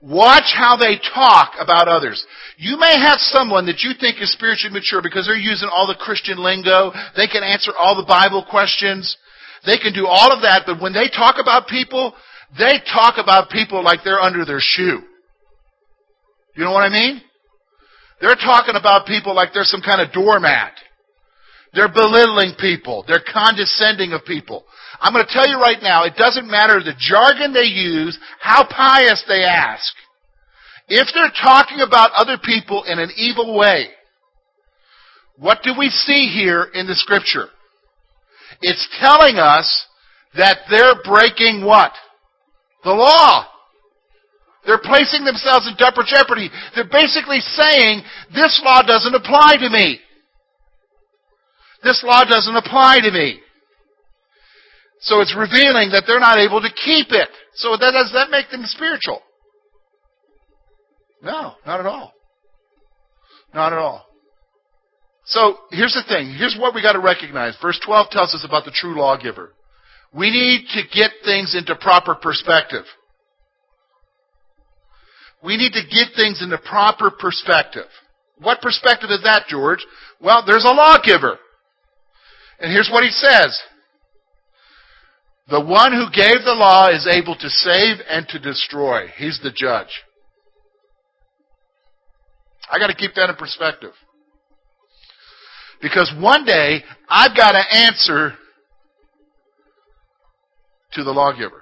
Watch 0.01 0.53
how 0.53 0.77
they 0.77 0.99
talk 1.13 1.53
about 1.59 1.87
others. 1.87 2.25
You 2.57 2.77
may 2.77 2.99
have 2.99 3.17
someone 3.19 3.65
that 3.65 3.81
you 3.81 3.91
think 3.99 4.21
is 4.21 4.31
spiritually 4.31 4.73
mature 4.73 5.01
because 5.01 5.25
they're 5.25 5.35
using 5.35 5.69
all 5.73 5.87
the 5.87 5.97
Christian 5.99 6.37
lingo. 6.37 6.91
They 7.15 7.27
can 7.27 7.43
answer 7.43 7.71
all 7.77 7.95
the 7.95 8.05
Bible 8.07 8.45
questions. 8.49 9.17
They 9.65 9.77
can 9.77 9.93
do 9.93 10.05
all 10.05 10.31
of 10.31 10.43
that, 10.43 10.63
but 10.65 10.79
when 10.79 10.93
they 10.93 11.09
talk 11.09 11.37
about 11.39 11.67
people, 11.67 12.13
they 12.57 12.79
talk 12.93 13.15
about 13.17 13.49
people 13.49 13.83
like 13.83 14.01
they're 14.03 14.21
under 14.21 14.45
their 14.45 14.61
shoe. 14.61 15.01
You 16.55 16.63
know 16.63 16.71
what 16.71 16.83
I 16.83 16.89
mean? 16.89 17.21
They're 18.21 18.35
talking 18.35 18.75
about 18.75 19.07
people 19.07 19.35
like 19.35 19.49
they're 19.53 19.63
some 19.63 19.81
kind 19.81 20.01
of 20.01 20.13
doormat. 20.13 20.73
They're 21.73 21.91
belittling 21.91 22.53
people. 22.59 23.03
They're 23.07 23.23
condescending 23.33 24.13
of 24.13 24.23
people. 24.23 24.63
I'm 24.99 25.13
going 25.13 25.25
to 25.25 25.33
tell 25.33 25.47
you 25.47 25.57
right 25.57 25.81
now, 25.81 26.03
it 26.03 26.15
doesn't 26.15 26.49
matter 26.49 26.79
the 26.79 26.93
jargon 26.97 27.53
they 27.53 27.67
use, 27.67 28.17
how 28.39 28.67
pious 28.67 29.23
they 29.27 29.43
ask. 29.43 29.93
If 30.87 31.07
they're 31.13 31.33
talking 31.41 31.81
about 31.81 32.11
other 32.15 32.37
people 32.43 32.83
in 32.83 32.99
an 32.99 33.11
evil 33.17 33.57
way, 33.57 33.87
what 35.37 35.59
do 35.63 35.73
we 35.77 35.89
see 35.89 36.31
here 36.33 36.69
in 36.73 36.87
the 36.87 36.95
scripture? 36.95 37.47
It's 38.61 38.87
telling 38.99 39.37
us 39.37 39.85
that 40.37 40.59
they're 40.69 41.01
breaking 41.03 41.65
what? 41.65 41.91
The 42.83 42.91
law. 42.91 43.47
They're 44.65 44.81
placing 44.81 45.25
themselves 45.25 45.67
in 45.67 45.75
double 45.77 46.03
jeopardy. 46.03 46.49
They're 46.73 46.89
basically 46.89 47.39
saying, 47.39 48.01
this 48.33 48.61
law 48.63 48.81
doesn't 48.81 49.13
apply 49.13 49.57
to 49.59 49.69
me. 49.69 49.99
This 51.83 52.03
law 52.03 52.23
doesn't 52.23 52.55
apply 52.55 52.99
to 53.01 53.11
me. 53.11 53.39
So 55.05 55.21
it's 55.21 55.35
revealing 55.37 55.91
that 55.91 56.05
they're 56.07 56.19
not 56.19 56.39
able 56.39 56.61
to 56.61 56.69
keep 56.69 57.11
it. 57.11 57.29
So 57.53 57.77
that, 57.77 57.91
does 57.91 58.11
that 58.13 58.31
make 58.31 58.49
them 58.49 58.63
spiritual? 58.65 59.21
No, 61.21 61.53
not 61.65 61.79
at 61.79 61.85
all. 61.85 62.11
Not 63.53 63.71
at 63.71 63.77
all. 63.77 64.03
So 65.25 65.57
here's 65.69 65.93
the 65.93 66.03
thing. 66.07 66.33
Here's 66.35 66.57
what 66.59 66.73
we 66.73 66.81
got 66.81 66.93
to 66.93 66.99
recognize. 66.99 67.55
Verse 67.61 67.79
12 67.85 68.09
tells 68.09 68.33
us 68.33 68.43
about 68.47 68.65
the 68.65 68.71
true 68.71 68.97
lawgiver. 68.99 69.53
We 70.11 70.31
need 70.31 70.65
to 70.73 70.81
get 70.91 71.11
things 71.23 71.55
into 71.55 71.75
proper 71.75 72.15
perspective. 72.15 72.85
We 75.43 75.55
need 75.55 75.73
to 75.73 75.83
get 75.83 76.15
things 76.15 76.41
into 76.41 76.57
proper 76.57 77.11
perspective. 77.11 77.85
What 78.39 78.59
perspective 78.59 79.11
is 79.11 79.21
that, 79.23 79.45
George? 79.47 79.85
Well, 80.19 80.43
there's 80.47 80.65
a 80.65 80.73
lawgiver. 80.73 81.37
And 82.59 82.71
here's 82.71 82.89
what 82.91 83.03
he 83.03 83.11
says. 83.11 83.61
The 85.47 85.63
one 85.63 85.91
who 85.91 86.09
gave 86.11 86.43
the 86.43 86.55
law 86.57 86.89
is 86.89 87.07
able 87.07 87.35
to 87.35 87.49
save 87.49 87.97
and 88.09 88.27
to 88.29 88.39
destroy. 88.39 89.07
He's 89.15 89.39
the 89.43 89.51
judge. 89.51 90.03
I 92.71 92.79
got 92.79 92.87
to 92.87 92.95
keep 92.95 93.13
that 93.15 93.29
in 93.29 93.35
perspective. 93.35 93.93
Because 95.81 96.11
one 96.19 96.45
day, 96.45 96.83
I've 97.07 97.35
got 97.37 97.51
to 97.51 97.77
answer 97.77 98.33
to 100.93 101.03
the 101.03 101.11
lawgiver. 101.11 101.61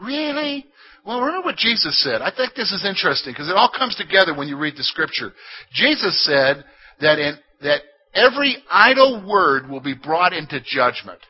Really? 0.00 0.66
Well, 1.06 1.20
remember 1.20 1.44
what 1.44 1.56
Jesus 1.56 2.02
said. 2.02 2.20
I 2.20 2.32
think 2.34 2.54
this 2.54 2.72
is 2.72 2.84
interesting 2.84 3.32
because 3.32 3.48
it 3.48 3.56
all 3.56 3.70
comes 3.76 3.94
together 3.94 4.34
when 4.34 4.48
you 4.48 4.56
read 4.56 4.76
the 4.76 4.82
scripture. 4.82 5.32
Jesus 5.72 6.24
said 6.24 6.64
that 7.00 7.18
in, 7.18 7.36
that 7.60 7.82
every 8.14 8.56
idle 8.70 9.24
word 9.24 9.68
will 9.68 9.80
be 9.80 9.94
brought 9.94 10.32
into 10.32 10.60
judgment. 10.64 11.20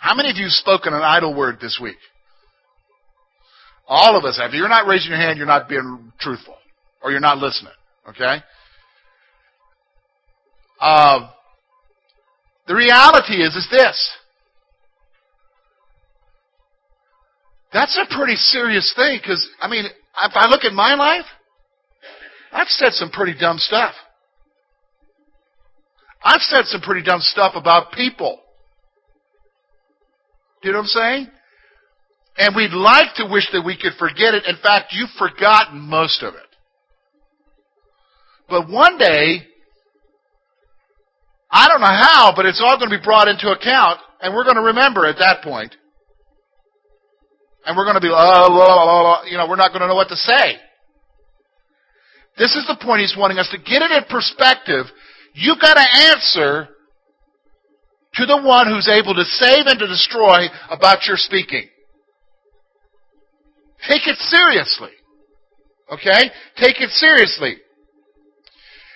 How 0.00 0.14
many 0.14 0.30
of 0.30 0.36
you 0.36 0.44
have 0.44 0.52
spoken 0.52 0.94
an 0.94 1.02
idle 1.02 1.34
word 1.34 1.58
this 1.60 1.78
week? 1.80 1.98
All 3.86 4.16
of 4.16 4.24
us 4.24 4.38
have. 4.38 4.50
If 4.50 4.54
you're 4.54 4.68
not 4.68 4.86
raising 4.86 5.10
your 5.10 5.18
hand, 5.18 5.36
you're 5.36 5.46
not 5.46 5.68
being 5.68 6.12
truthful. 6.18 6.56
Or 7.02 7.10
you're 7.10 7.20
not 7.20 7.38
listening. 7.38 7.72
Okay? 8.08 8.36
Uh, 10.80 11.30
the 12.66 12.74
reality 12.74 13.34
is, 13.34 13.54
is 13.54 13.68
this. 13.70 14.10
That's 17.72 17.98
a 17.98 18.14
pretty 18.16 18.36
serious 18.36 18.92
thing 18.96 19.18
because, 19.20 19.46
I 19.60 19.68
mean, 19.68 19.84
if 19.84 20.32
I 20.34 20.46
look 20.48 20.64
at 20.64 20.72
my 20.72 20.94
life, 20.94 21.26
I've 22.52 22.68
said 22.68 22.92
some 22.92 23.10
pretty 23.10 23.38
dumb 23.38 23.58
stuff. 23.58 23.94
I've 26.22 26.40
said 26.40 26.64
some 26.66 26.80
pretty 26.80 27.02
dumb 27.02 27.20
stuff 27.20 27.52
about 27.54 27.92
people. 27.92 28.40
Do 30.62 30.68
you 30.68 30.72
know 30.72 30.80
what 30.80 30.84
I'm 30.84 30.88
saying? 30.88 31.28
And 32.36 32.56
we'd 32.56 32.72
like 32.72 33.14
to 33.16 33.26
wish 33.30 33.48
that 33.52 33.64
we 33.64 33.76
could 33.76 33.92
forget 33.98 34.34
it. 34.34 34.44
In 34.46 34.56
fact, 34.62 34.92
you've 34.92 35.10
forgotten 35.18 35.80
most 35.80 36.22
of 36.22 36.34
it. 36.34 36.40
But 38.48 38.68
one 38.68 38.98
day, 38.98 39.46
I 41.50 41.68
don't 41.68 41.80
know 41.80 41.86
how, 41.86 42.32
but 42.34 42.46
it's 42.46 42.62
all 42.64 42.78
going 42.78 42.90
to 42.90 42.98
be 42.98 43.04
brought 43.04 43.28
into 43.28 43.50
account, 43.50 44.00
and 44.20 44.34
we're 44.34 44.44
going 44.44 44.56
to 44.56 44.62
remember 44.62 45.06
at 45.06 45.18
that 45.18 45.42
point. 45.42 45.74
And 47.66 47.76
we're 47.76 47.84
going 47.84 47.96
to 47.96 48.00
be, 48.00 48.08
oh, 48.08 48.16
oh, 48.16 48.60
oh, 48.60 49.22
oh, 49.22 49.28
you 49.28 49.36
know, 49.36 49.46
we're 49.48 49.56
not 49.56 49.70
going 49.70 49.82
to 49.82 49.88
know 49.88 49.94
what 49.94 50.08
to 50.08 50.16
say. 50.16 50.56
This 52.38 52.54
is 52.54 52.64
the 52.66 52.78
point 52.82 53.00
he's 53.00 53.16
wanting 53.18 53.38
us 53.38 53.50
to 53.50 53.58
get 53.58 53.82
it 53.82 53.90
in 53.90 54.04
perspective. 54.08 54.86
You've 55.34 55.60
got 55.60 55.74
to 55.74 55.86
answer 56.10 56.68
to 58.14 58.26
the 58.26 58.42
one 58.42 58.66
who's 58.66 58.88
able 58.88 59.14
to 59.14 59.24
save 59.24 59.66
and 59.66 59.78
to 59.78 59.86
destroy 59.86 60.46
about 60.68 61.06
your 61.06 61.16
speaking. 61.16 61.68
Take 63.88 64.06
it 64.06 64.18
seriously. 64.18 64.90
Okay? 65.90 66.30
Take 66.56 66.80
it 66.80 66.90
seriously. 66.90 67.56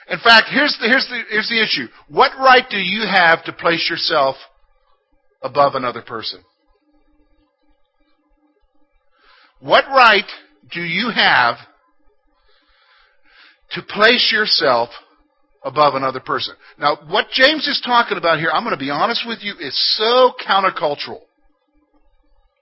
In 0.09 0.19
fact, 0.19 0.49
here's 0.51 0.77
the, 0.81 0.89
here's 0.89 1.09
the, 1.09 1.23
here's 1.31 1.49
the 1.49 1.63
issue. 1.63 1.89
What 2.09 2.33
right 2.39 2.65
do 2.69 2.77
you 2.77 3.07
have 3.07 3.45
to 3.45 3.53
place 3.53 3.89
yourself 3.89 4.37
above 5.43 5.75
another 5.75 6.03
person? 6.03 6.41
What 9.61 9.85
right 9.89 10.29
do 10.73 10.83
you 10.83 11.11
have 11.15 11.57
to 13.71 13.83
place 13.83 14.31
yourself 14.31 14.91
above 15.65 15.95
another 15.95 16.21
person? 16.21 16.55
Now, 16.79 16.99
what 17.09 17.31
James 17.33 17.67
is 17.67 17.83
talking 17.85 18.19
about 18.19 18.39
here, 18.39 18.51
I'm 18.53 18.63
going 18.63 18.77
to 18.77 18.81
be 18.81 18.91
honest 18.91 19.25
with 19.27 19.39
you, 19.43 19.55
is 19.59 19.75
so 19.97 20.33
countercultural. 20.47 21.21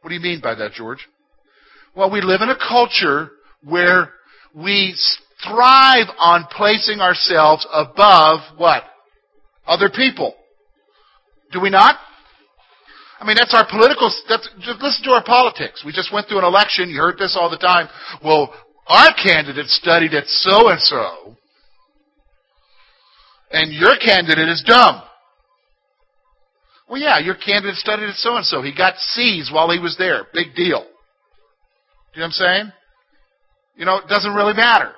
What 0.01 0.09
do 0.09 0.15
you 0.15 0.21
mean 0.21 0.41
by 0.41 0.55
that, 0.55 0.73
George? 0.73 1.09
Well, 1.95 2.11
we 2.11 2.21
live 2.21 2.41
in 2.41 2.49
a 2.49 2.57
culture 2.57 3.31
where 3.63 4.13
we 4.55 4.97
thrive 5.45 6.07
on 6.19 6.47
placing 6.51 7.01
ourselves 7.01 7.67
above 7.73 8.41
what? 8.57 8.85
Other 9.67 9.91
people. 9.91 10.35
Do 11.53 11.61
we 11.61 11.71
not? 11.71 11.97
I 13.21 13.27
mean, 13.27 13.37
that's 13.39 13.55
our 13.55 13.67
political, 13.69 14.11
that's, 14.29 14.49
just 14.61 14.83
listen 14.83 15.05
to 15.05 15.11
our 15.11 15.23
politics. 15.23 15.85
We 15.87 15.93
just 15.93 16.13
went 16.13 16.27
through 16.27 16.39
an 16.39 16.45
election. 16.45 16.91
You 16.91 16.97
heard 16.97 17.19
this 17.19 17.37
all 17.39 17.51
the 17.51 17.59
time. 17.59 17.89
Well, 18.25 18.53
our 18.89 19.15
candidate 19.15 19.67
studied 19.67 20.13
at 20.15 20.27
so 20.27 20.71
and 20.71 20.81
so, 20.81 21.37
and 23.53 23.73
your 23.73 23.97
candidate 23.99 24.49
is 24.49 24.65
dumb. 24.67 25.03
Well, 26.89 27.01
yeah, 27.01 27.19
your 27.19 27.37
candidate 27.37 27.77
studied 27.77 28.09
at 28.09 28.17
so 28.17 28.37
and 28.37 28.45
so. 28.45 28.61
He 28.61 28.75
got 28.75 28.97
C's 28.97 29.51
while 29.53 29.71
he 29.71 29.79
was 29.79 29.97
there. 29.99 30.27
Big 30.35 30.55
deal. 30.55 30.85
You 32.15 32.21
know 32.21 32.23
what 32.23 32.25
I'm 32.25 32.31
saying? 32.33 32.73
You 33.77 33.85
know, 33.87 33.99
it 33.99 34.09
doesn't 34.09 34.35
really 34.35 34.55
matter. 34.55 34.93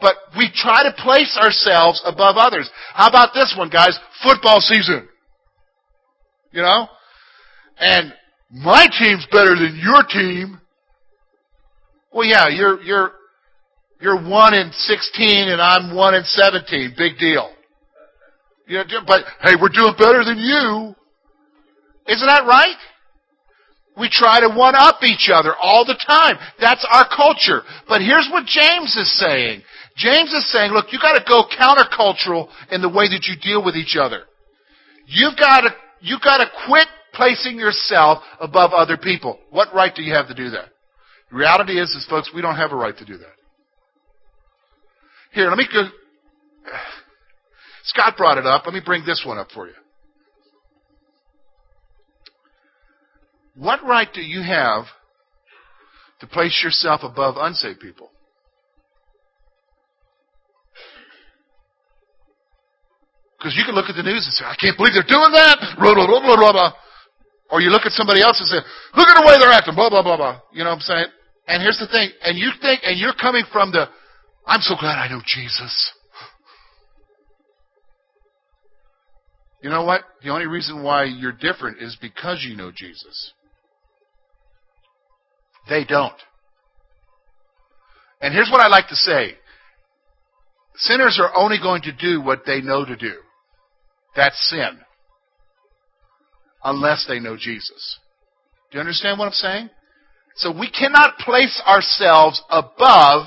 But 0.00 0.14
we 0.36 0.50
try 0.54 0.84
to 0.84 0.92
place 1.02 1.36
ourselves 1.40 2.00
above 2.04 2.36
others. 2.38 2.70
How 2.94 3.08
about 3.08 3.34
this 3.34 3.54
one, 3.56 3.68
guys? 3.68 3.98
Football 4.22 4.60
season. 4.60 5.08
You 6.52 6.62
know? 6.62 6.88
And 7.78 8.12
my 8.50 8.86
team's 8.98 9.26
better 9.30 9.54
than 9.56 9.80
your 9.82 10.02
team. 10.04 10.60
Well, 12.12 12.26
yeah, 12.26 12.48
you're, 12.48 12.80
you're, 12.82 13.12
you're 14.00 14.22
1 14.28 14.54
in 14.54 14.70
16 14.72 15.48
and 15.48 15.60
I'm 15.60 15.94
1 15.94 16.14
in 16.14 16.24
17. 16.24 16.94
Big 16.96 17.18
deal. 17.18 17.50
You 18.70 18.78
know, 18.78 19.02
but 19.04 19.24
hey, 19.42 19.58
we're 19.60 19.74
doing 19.74 19.94
better 19.98 20.22
than 20.22 20.38
you. 20.38 20.94
Isn't 22.06 22.28
that 22.28 22.46
right? 22.46 22.78
We 23.98 24.08
try 24.08 24.38
to 24.38 24.48
one 24.48 24.76
up 24.76 25.02
each 25.02 25.28
other 25.32 25.56
all 25.60 25.84
the 25.84 25.98
time. 26.06 26.36
That's 26.60 26.86
our 26.88 27.04
culture. 27.10 27.62
But 27.88 28.00
here's 28.00 28.28
what 28.30 28.46
James 28.46 28.94
is 28.94 29.10
saying. 29.18 29.62
James 29.96 30.32
is 30.32 30.48
saying, 30.52 30.70
look, 30.70 30.86
you've 30.92 31.02
got 31.02 31.18
to 31.18 31.24
go 31.26 31.42
countercultural 31.50 32.48
in 32.70 32.80
the 32.80 32.88
way 32.88 33.08
that 33.08 33.26
you 33.26 33.34
deal 33.42 33.64
with 33.64 33.74
each 33.74 33.96
other. 34.00 34.22
You've 35.06 35.36
got 35.36 35.62
to, 35.62 35.70
you've 36.00 36.22
got 36.22 36.38
to 36.38 36.46
quit 36.68 36.86
placing 37.12 37.58
yourself 37.58 38.22
above 38.38 38.70
other 38.72 38.96
people. 38.96 39.40
What 39.50 39.74
right 39.74 39.92
do 39.92 40.02
you 40.02 40.14
have 40.14 40.28
to 40.28 40.34
do 40.34 40.50
that? 40.50 40.66
The 41.32 41.36
reality 41.36 41.72
is, 41.72 41.90
is 41.90 42.06
folks, 42.08 42.30
we 42.32 42.40
don't 42.40 42.56
have 42.56 42.70
a 42.70 42.76
right 42.76 42.96
to 42.96 43.04
do 43.04 43.18
that. 43.18 43.34
Here, 45.32 45.48
let 45.48 45.58
me 45.58 45.66
go. 45.72 45.88
Scott 47.84 48.16
brought 48.16 48.38
it 48.38 48.46
up. 48.46 48.62
Let 48.66 48.74
me 48.74 48.80
bring 48.84 49.04
this 49.04 49.22
one 49.26 49.38
up 49.38 49.50
for 49.52 49.66
you. 49.66 49.74
What 53.54 53.84
right 53.84 54.08
do 54.12 54.22
you 54.22 54.42
have 54.42 54.84
to 56.20 56.26
place 56.26 56.60
yourself 56.64 57.02
above 57.02 57.36
unsaved 57.38 57.80
people? 57.80 58.10
Because 63.38 63.56
you 63.56 63.64
can 63.64 63.74
look 63.74 63.88
at 63.88 63.96
the 63.96 64.02
news 64.04 64.28
and 64.28 64.34
say, 64.36 64.44
I 64.44 64.54
can't 64.60 64.76
believe 64.76 64.92
they're 64.92 65.08
doing 65.08 65.32
that. 65.32 65.76
Blah, 65.80 65.94
blah, 65.94 66.06
blah, 66.06 66.36
blah, 66.36 66.52
blah. 66.52 66.72
Or 67.50 67.60
you 67.60 67.70
look 67.70 67.88
at 67.88 67.92
somebody 67.92 68.20
else 68.20 68.38
and 68.38 68.48
say, 68.48 68.60
look 68.94 69.08
at 69.08 69.16
the 69.16 69.26
way 69.26 69.34
they're 69.40 69.50
acting. 69.50 69.74
Blah, 69.74 69.88
blah, 69.88 70.02
blah, 70.02 70.16
blah. 70.16 70.40
You 70.52 70.62
know 70.62 70.70
what 70.70 70.84
I'm 70.84 70.86
saying? 70.86 71.06
And 71.48 71.62
here's 71.62 71.78
the 71.80 71.88
thing. 71.88 72.12
And 72.22 72.38
you 72.38 72.52
think, 72.60 72.80
and 72.84 73.00
you're 73.00 73.16
coming 73.16 73.44
from 73.50 73.72
the, 73.72 73.88
I'm 74.46 74.60
so 74.60 74.76
glad 74.78 75.00
I 75.00 75.08
know 75.08 75.20
Jesus. 75.24 75.72
You 79.62 79.70
know 79.70 79.84
what? 79.84 80.02
The 80.22 80.30
only 80.30 80.46
reason 80.46 80.82
why 80.82 81.04
you're 81.04 81.32
different 81.32 81.82
is 81.82 81.96
because 82.00 82.44
you 82.48 82.56
know 82.56 82.70
Jesus. 82.74 83.32
They 85.68 85.84
don't. 85.84 86.14
And 88.20 88.34
here's 88.34 88.50
what 88.50 88.60
I 88.60 88.68
like 88.68 88.88
to 88.88 88.96
say. 88.96 89.34
Sinners 90.76 91.20
are 91.20 91.36
only 91.36 91.58
going 91.62 91.82
to 91.82 91.92
do 91.92 92.20
what 92.22 92.42
they 92.46 92.60
know 92.60 92.84
to 92.84 92.96
do. 92.96 93.14
That's 94.16 94.48
sin. 94.48 94.80
Unless 96.64 97.06
they 97.06 97.20
know 97.20 97.36
Jesus. 97.36 97.98
Do 98.70 98.78
you 98.78 98.80
understand 98.80 99.18
what 99.18 99.26
I'm 99.26 99.32
saying? 99.32 99.70
So 100.36 100.56
we 100.56 100.70
cannot 100.70 101.18
place 101.18 101.60
ourselves 101.66 102.42
above 102.50 103.26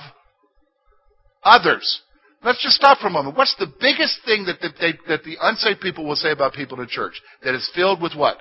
others. 1.44 2.02
Let's 2.44 2.62
just 2.62 2.76
stop 2.76 3.00
for 3.00 3.08
a 3.08 3.10
moment. 3.10 3.38
What's 3.38 3.56
the 3.58 3.72
biggest 3.80 4.20
thing 4.26 4.46
that 4.46 4.60
the, 4.60 4.70
they, 4.80 4.94
that 5.08 5.24
the 5.24 5.38
unsaved 5.42 5.80
people 5.80 6.06
will 6.06 6.16
say 6.16 6.32
about 6.32 6.54
people 6.54 6.82
in 6.82 6.88
church? 6.88 7.22
That 7.44 7.56
is 7.56 7.70
filled 7.74 8.02
with 8.02 8.16
what? 8.16 8.38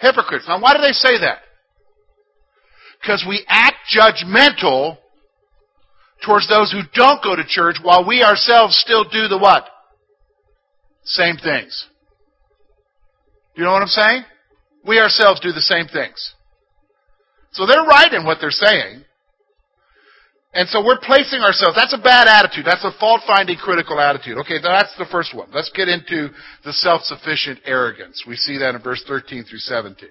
Hypocrites. 0.00 0.44
Now, 0.46 0.60
why 0.60 0.74
do 0.74 0.80
they 0.80 0.92
say 0.92 1.18
that? 1.18 1.38
Because 3.02 3.24
we 3.28 3.44
act 3.48 3.76
judgmental 3.94 4.98
towards 6.24 6.48
those 6.48 6.70
who 6.70 6.82
don't 6.94 7.22
go 7.22 7.34
to 7.34 7.44
church 7.46 7.76
while 7.82 8.06
we 8.06 8.22
ourselves 8.22 8.78
still 8.78 9.04
do 9.04 9.26
the 9.26 9.38
what? 9.38 9.66
Same 11.04 11.36
things. 11.36 11.86
Do 13.54 13.62
you 13.62 13.66
know 13.66 13.72
what 13.72 13.82
I'm 13.82 13.88
saying? 13.88 14.22
We 14.86 14.98
ourselves 15.00 15.40
do 15.40 15.52
the 15.52 15.60
same 15.60 15.86
things. 15.86 16.34
So 17.52 17.66
they're 17.66 17.82
right 17.82 18.12
in 18.12 18.24
what 18.24 18.38
they're 18.40 18.50
saying. 18.50 19.04
And 20.52 20.68
so 20.68 20.84
we're 20.84 20.98
placing 20.98 21.40
ourselves, 21.40 21.76
that's 21.76 21.94
a 21.94 22.02
bad 22.02 22.26
attitude. 22.26 22.66
That's 22.66 22.84
a 22.84 22.90
fault 22.98 23.22
finding 23.24 23.56
critical 23.56 24.00
attitude. 24.00 24.36
Okay, 24.38 24.58
that's 24.60 24.94
the 24.98 25.06
first 25.10 25.34
one. 25.34 25.48
Let's 25.52 25.70
get 25.74 25.88
into 25.88 26.30
the 26.64 26.72
self 26.72 27.02
sufficient 27.02 27.60
arrogance. 27.64 28.24
We 28.26 28.34
see 28.34 28.58
that 28.58 28.74
in 28.74 28.82
verse 28.82 29.04
13 29.06 29.44
through 29.44 29.60
17. 29.60 30.08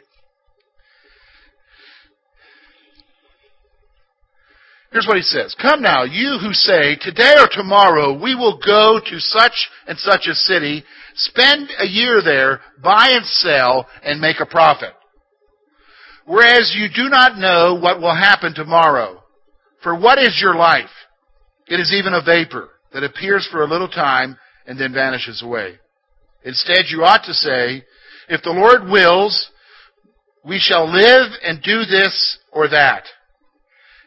Here's 4.91 5.05
what 5.05 5.17
he 5.17 5.23
says. 5.23 5.55
Come 5.61 5.81
now, 5.81 6.03
you 6.03 6.39
who 6.41 6.51
say, 6.53 6.95
today 6.99 7.33
or 7.37 7.47
tomorrow 7.51 8.17
we 8.19 8.33
will 8.33 8.59
go 8.65 8.99
to 8.99 9.19
such 9.19 9.69
and 9.87 9.99
such 9.99 10.25
a 10.27 10.33
city, 10.33 10.83
spend 11.15 11.69
a 11.77 11.85
year 11.85 12.21
there, 12.23 12.61
buy 12.81 13.11
and 13.13 13.25
sell, 13.25 13.87
and 14.03 14.19
make 14.19 14.39
a 14.39 14.47
profit. 14.47 14.93
Whereas 16.25 16.73
you 16.75 16.87
do 16.87 17.09
not 17.09 17.37
know 17.37 17.77
what 17.79 18.01
will 18.01 18.15
happen 18.15 18.55
tomorrow. 18.55 19.21
For 19.83 19.97
what 19.97 20.19
is 20.19 20.39
your 20.41 20.55
life? 20.55 20.89
It 21.67 21.79
is 21.79 21.93
even 21.93 22.13
a 22.13 22.23
vapor 22.23 22.69
that 22.93 23.03
appears 23.03 23.47
for 23.51 23.61
a 23.61 23.67
little 23.67 23.87
time 23.87 24.37
and 24.65 24.79
then 24.79 24.93
vanishes 24.93 25.41
away. 25.43 25.79
Instead, 26.43 26.85
you 26.89 27.03
ought 27.03 27.23
to 27.25 27.33
say, 27.33 27.83
if 28.27 28.41
the 28.43 28.51
Lord 28.51 28.89
wills, 28.89 29.49
we 30.43 30.59
shall 30.59 30.91
live 30.91 31.31
and 31.43 31.61
do 31.61 31.85
this 31.85 32.39
or 32.51 32.69
that. 32.69 33.03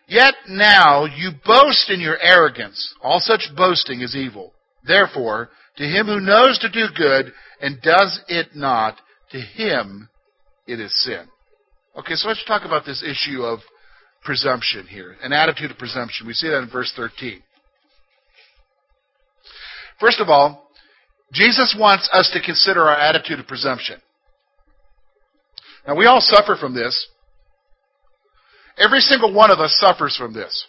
Yet 0.09 0.35
now 0.49 1.05
you 1.05 1.31
boast 1.45 1.91
in 1.91 2.01
your 2.01 2.19
arrogance. 2.21 2.95
All 3.03 3.21
such 3.21 3.49
boasting 3.57 4.01
is 4.01 4.17
evil. 4.17 4.53
Therefore, 4.85 5.51
to 5.77 5.85
him 5.85 6.07
who 6.07 6.21
knows 6.21 6.59
to 6.59 6.69
do 6.69 6.87
good 6.97 7.33
and 7.61 7.81
does 7.81 8.21
it 8.29 8.49
not, 8.55 9.01
to 9.31 9.39
him 9.39 10.09
it 10.67 10.81
is 10.81 10.93
sin. 11.03 11.27
Okay, 11.99 12.15
so 12.15 12.29
let's 12.29 12.45
talk 12.45 12.65
about 12.65 12.85
this 12.85 13.03
issue 13.03 13.43
of 13.43 13.61
presumption 14.25 14.87
here, 14.87 15.17
an 15.23 15.33
attitude 15.33 15.71
of 15.71 15.79
presumption. 15.79 16.27
We 16.27 16.33
see 16.33 16.49
that 16.49 16.63
in 16.63 16.71
verse 16.71 16.93
13. 16.97 17.43
First 20.01 20.21
of 20.21 20.29
all, 20.29 20.69
Jesus 21.33 21.77
wants 21.79 22.09
us 22.13 22.31
to 22.33 22.43
consider 22.43 22.83
our 22.83 22.97
attitude 22.97 23.41
of 23.41 23.47
presumption. 23.47 24.01
Now, 25.87 25.97
we 25.97 26.07
all 26.07 26.21
suffer 26.21 26.57
from 26.57 26.75
this. 26.75 27.09
Every 28.79 29.01
single 29.01 29.33
one 29.35 29.51
of 29.51 29.59
us 29.59 29.75
suffers 29.79 30.17
from 30.17 30.33
this. 30.33 30.67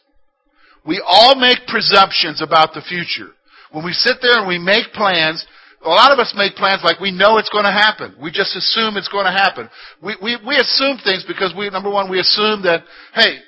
We 0.85 1.01
all 1.05 1.35
make 1.35 1.67
presumptions 1.67 2.41
about 2.41 2.73
the 2.73 2.81
future. 2.81 3.31
When 3.71 3.85
we 3.85 3.93
sit 3.93 4.17
there 4.21 4.39
and 4.39 4.47
we 4.47 4.59
make 4.59 4.93
plans, 4.93 5.45
a 5.83 5.89
lot 5.89 6.11
of 6.11 6.19
us 6.19 6.33
make 6.35 6.55
plans 6.55 6.81
like 6.83 6.99
we 6.99 7.11
know 7.11 7.37
it's 7.37 7.49
going 7.49 7.65
to 7.65 7.71
happen. 7.71 8.15
We 8.21 8.31
just 8.31 8.55
assume 8.55 8.95
it's 8.95 9.09
going 9.09 9.25
to 9.25 9.31
happen. 9.31 9.69
We, 10.01 10.15
we, 10.21 10.37
we 10.45 10.55
assume 10.55 10.97
things 11.03 11.25
because 11.27 11.53
we, 11.57 11.69
number 11.69 11.89
one, 11.89 12.09
we 12.09 12.19
assume 12.19 12.63
that, 12.63 12.83
hey, 13.13 13.39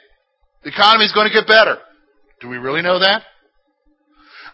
the 0.63 0.69
economy 0.69 1.05
is 1.05 1.13
going 1.13 1.27
to 1.27 1.33
get 1.33 1.47
better. 1.47 1.77
Do 2.41 2.49
we 2.49 2.57
really 2.57 2.81
know 2.81 2.99
that? 2.99 3.23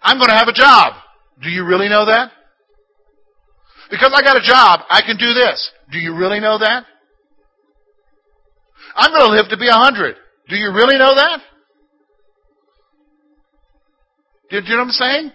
I'm 0.01 0.17
going 0.17 0.29
to 0.29 0.35
have 0.35 0.47
a 0.47 0.53
job. 0.53 0.93
Do 1.41 1.49
you 1.49 1.65
really 1.65 1.89
know 1.89 2.05
that? 2.05 2.31
Because 3.89 4.13
I 4.15 4.21
got 4.21 4.37
a 4.37 4.45
job, 4.45 4.81
I 4.89 5.01
can 5.01 5.17
do 5.17 5.33
this. 5.33 5.71
Do 5.91 5.99
you 5.99 6.15
really 6.15 6.39
know 6.39 6.57
that? 6.59 6.85
I'm 8.95 9.11
going 9.11 9.25
to 9.25 9.35
live 9.35 9.49
to 9.49 9.57
be 9.57 9.67
a 9.67 9.73
hundred. 9.73 10.15
Do 10.49 10.55
you 10.55 10.71
really 10.71 10.97
know 10.97 11.15
that? 11.15 11.39
Do 14.49 14.57
you 14.57 14.61
know 14.63 14.77
what 14.77 14.83
I'm 14.83 14.89
saying? 14.91 15.31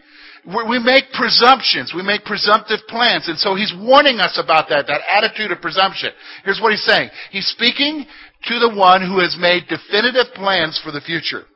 We 0.47 0.79
make 0.79 1.11
presumptions. 1.11 1.93
We 1.95 2.03
make 2.03 2.25
presumptive 2.25 2.79
plans. 2.87 3.29
And 3.29 3.37
so 3.37 3.57
he's 3.57 3.75
warning 3.77 4.21
us 4.21 4.39
about 4.39 4.69
that, 4.69 4.87
that 4.87 5.01
attitude 5.11 5.51
of 5.51 5.61
presumption. 5.61 6.11
Here's 6.45 6.61
what 6.61 6.71
he's 6.71 6.85
saying. 6.85 7.11
He's 7.33 7.49
speaking 7.49 8.07
to 8.45 8.59
the 8.61 8.73
one 8.73 9.03
who 9.03 9.19
has 9.19 9.37
made 9.39 9.67
definitive 9.67 10.33
plans 10.35 10.81
for 10.83 10.93
the 10.93 11.01
future. 11.01 11.47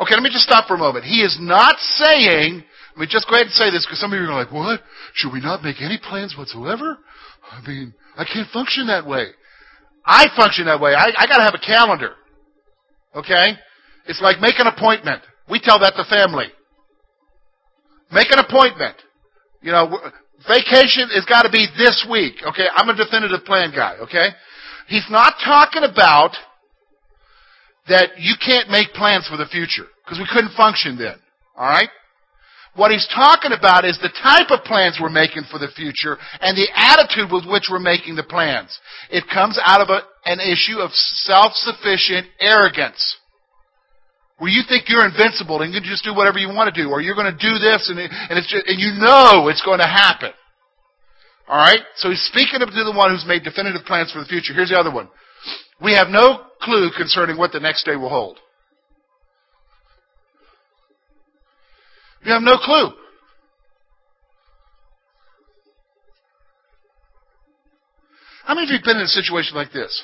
Okay, 0.00 0.14
let 0.14 0.22
me 0.22 0.30
just 0.30 0.44
stop 0.44 0.66
for 0.66 0.74
a 0.74 0.78
moment. 0.78 1.04
He 1.04 1.22
is 1.22 1.38
not 1.38 1.76
saying, 1.78 2.64
let 2.96 3.00
me 3.00 3.06
just 3.08 3.28
go 3.28 3.36
ahead 3.36 3.46
and 3.46 3.54
say 3.54 3.70
this 3.70 3.86
because 3.86 4.00
some 4.00 4.12
of 4.12 4.18
you 4.18 4.26
are 4.26 4.34
like, 4.34 4.50
what? 4.50 4.80
Should 5.14 5.32
we 5.32 5.40
not 5.40 5.62
make 5.62 5.80
any 5.80 5.98
plans 6.02 6.34
whatsoever? 6.36 6.98
I 7.52 7.60
mean, 7.68 7.94
I 8.16 8.24
can't 8.24 8.48
function 8.50 8.88
that 8.88 9.06
way. 9.06 9.26
I 10.04 10.26
function 10.34 10.66
that 10.66 10.80
way. 10.80 10.94
I, 10.94 11.12
I 11.16 11.26
gotta 11.28 11.44
have 11.44 11.54
a 11.54 11.64
calendar. 11.64 12.14
Okay? 13.14 13.54
It's 14.06 14.20
like 14.20 14.40
make 14.40 14.58
an 14.58 14.66
appointment. 14.66 15.22
We 15.48 15.60
tell 15.60 15.78
that 15.80 15.94
to 15.96 16.04
family. 16.04 16.46
Make 18.12 18.30
an 18.32 18.38
appointment. 18.38 18.96
You 19.62 19.72
know, 19.72 19.98
vacation 20.48 21.08
has 21.14 21.24
got 21.26 21.42
to 21.42 21.50
be 21.50 21.66
this 21.76 22.06
week. 22.10 22.34
Okay? 22.46 22.66
I'm 22.74 22.88
a 22.88 22.96
definitive 22.96 23.44
plan 23.44 23.72
guy. 23.74 23.96
Okay? 24.02 24.28
He's 24.88 25.06
not 25.10 25.34
talking 25.44 25.82
about 25.84 26.32
that 27.88 28.18
you 28.18 28.34
can't 28.44 28.70
make 28.70 28.92
plans 28.92 29.26
for 29.28 29.36
the 29.36 29.46
future 29.46 29.86
because 30.04 30.18
we 30.18 30.26
couldn't 30.32 30.56
function 30.56 30.96
then. 30.98 31.16
All 31.56 31.68
right? 31.68 31.88
What 32.74 32.92
he's 32.92 33.06
talking 33.14 33.50
about 33.52 33.84
is 33.84 33.98
the 33.98 34.14
type 34.22 34.50
of 34.50 34.64
plans 34.64 34.98
we're 35.00 35.10
making 35.10 35.44
for 35.50 35.58
the 35.58 35.68
future 35.74 36.16
and 36.40 36.56
the 36.56 36.68
attitude 36.74 37.32
with 37.32 37.44
which 37.44 37.64
we're 37.70 37.80
making 37.80 38.14
the 38.14 38.22
plans. 38.22 38.78
It 39.10 39.24
comes 39.32 39.58
out 39.62 39.80
of 39.80 39.88
a, 39.88 40.02
an 40.24 40.38
issue 40.38 40.78
of 40.78 40.90
self-sufficient 40.92 42.28
arrogance. 42.40 43.18
Where 44.40 44.48
you 44.48 44.62
think 44.66 44.88
you're 44.88 45.04
invincible 45.04 45.60
and 45.60 45.74
you 45.74 45.80
can 45.84 45.90
just 45.90 46.02
do 46.02 46.16
whatever 46.16 46.38
you 46.38 46.48
want 46.48 46.72
to 46.72 46.82
do, 46.82 46.88
or 46.88 47.02
you're 47.02 47.14
going 47.14 47.28
to 47.28 47.36
do 47.36 47.60
this 47.60 47.92
and, 47.92 48.00
and, 48.00 48.38
it's 48.40 48.48
just, 48.48 48.66
and 48.66 48.80
you 48.80 48.96
know 48.96 49.48
it's 49.48 49.60
going 49.60 49.80
to 49.80 49.86
happen. 49.86 50.32
Alright? 51.46 51.80
So 51.96 52.08
he's 52.08 52.24
speaking 52.32 52.58
to 52.58 52.64
the 52.64 52.94
one 52.96 53.10
who's 53.10 53.26
made 53.28 53.44
definitive 53.44 53.84
plans 53.84 54.10
for 54.12 54.20
the 54.20 54.24
future. 54.24 54.54
Here's 54.54 54.70
the 54.70 54.78
other 54.78 54.90
one. 54.90 55.10
We 55.82 55.92
have 55.92 56.08
no 56.08 56.46
clue 56.62 56.88
concerning 56.96 57.36
what 57.36 57.52
the 57.52 57.60
next 57.60 57.84
day 57.84 57.96
will 57.96 58.08
hold. 58.08 58.38
You 62.24 62.32
have 62.32 62.42
no 62.42 62.56
clue. 62.56 62.96
How 68.46 68.54
many 68.54 68.64
of 68.64 68.70
you 68.70 68.76
have 68.78 68.84
been 68.84 68.96
in 68.96 69.02
a 69.02 69.06
situation 69.06 69.54
like 69.54 69.72
this? 69.72 70.02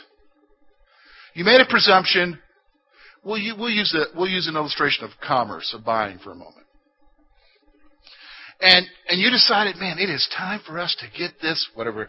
You 1.33 1.45
made 1.45 1.63
a 1.63 1.67
presumption. 1.67 2.39
We'll, 3.27 3.43
we'll, 3.59 3.71
use, 3.71 3.93
a, 3.93 4.17
we'll 4.17 4.31
use 4.31 4.47
an 4.47 4.55
illustration 4.55 5.05
of 5.05 5.11
commerce, 5.21 5.75
of 5.77 5.85
buying 5.85 6.19
for 6.19 6.31
a 6.31 6.37
moment. 6.37 6.65
And, 8.61 8.87
and 9.09 9.21
you 9.21 9.31
decided, 9.31 9.77
man, 9.79 9.99
it 9.99 10.09
is 10.09 10.29
time 10.37 10.61
for 10.65 10.79
us 10.79 10.97
to 11.01 11.19
get 11.19 11.33
this, 11.43 11.69
whatever, 11.75 12.09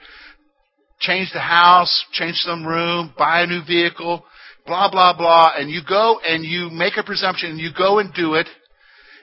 change 1.00 1.32
the 1.34 1.40
house, 1.40 2.06
change 2.12 2.36
some 2.36 2.64
room, 2.64 3.16
buy 3.18 3.42
a 3.42 3.48
new 3.48 3.64
vehicle, 3.66 4.24
blah, 4.68 4.92
blah, 4.92 5.18
blah. 5.18 5.54
And 5.58 5.72
you 5.72 5.82
go 5.90 6.20
and 6.24 6.44
you 6.44 6.70
make 6.70 6.98
a 6.98 7.04
presumption 7.04 7.50
and 7.50 7.60
you 7.60 7.72
go 7.76 7.98
and 7.98 8.14
do 8.14 8.36
it 8.36 8.48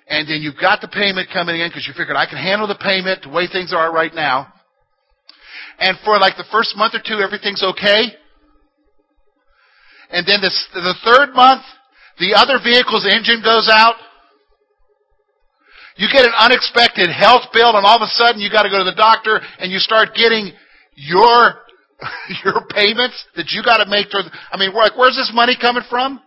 and 0.09 0.28
then 0.28 0.42
you've 0.42 0.61
got 0.61 0.80
the 0.80 0.88
payment 0.88 1.28
coming 1.33 1.61
in 1.61 1.68
because 1.68 1.87
you 1.87 1.94
figured 1.96 2.16
I 2.16 2.26
can 2.26 2.38
handle 2.38 2.66
the 2.66 2.74
payment 2.74 3.22
the 3.22 3.30
way 3.30 3.46
things 3.46 3.72
are 3.72 3.92
right 3.92 4.12
now. 4.12 4.52
And 5.78 5.96
for 6.04 6.18
like 6.18 6.37
the 6.37 6.44
first 6.50 6.76
month 6.76 6.94
or 6.94 7.00
two, 7.04 7.20
everything's 7.20 7.62
okay. 7.62 8.12
And 10.11 10.26
then 10.26 10.40
this, 10.40 10.66
the 10.74 10.94
third 11.04 11.35
month, 11.35 11.62
the 12.18 12.35
other 12.35 12.62
vehicle's 12.62 13.07
engine 13.07 13.42
goes 13.42 13.68
out. 13.70 13.96
You 15.96 16.09
get 16.11 16.27
an 16.27 16.35
unexpected 16.38 17.11
health 17.11 17.50
bill 17.53 17.77
and 17.77 17.87
all 17.87 17.96
of 17.96 18.03
a 18.03 18.11
sudden 18.18 18.40
you 18.40 18.50
got 18.50 18.62
to 18.62 18.70
go 18.70 18.79
to 18.79 18.85
the 18.85 18.98
doctor 18.98 19.40
and 19.59 19.70
you 19.70 19.79
start 19.79 20.14
getting 20.14 20.50
your, 20.94 21.62
your 22.44 22.66
payments 22.70 23.14
that 23.37 23.50
you 23.50 23.62
got 23.62 23.79
to 23.79 23.87
make 23.87 24.11
toward, 24.11 24.27
I 24.50 24.59
mean, 24.59 24.74
we're 24.74 24.83
like, 24.83 24.98
where's 24.98 25.14
this 25.14 25.31
money 25.33 25.57
coming 25.61 25.83
from? 25.88 26.20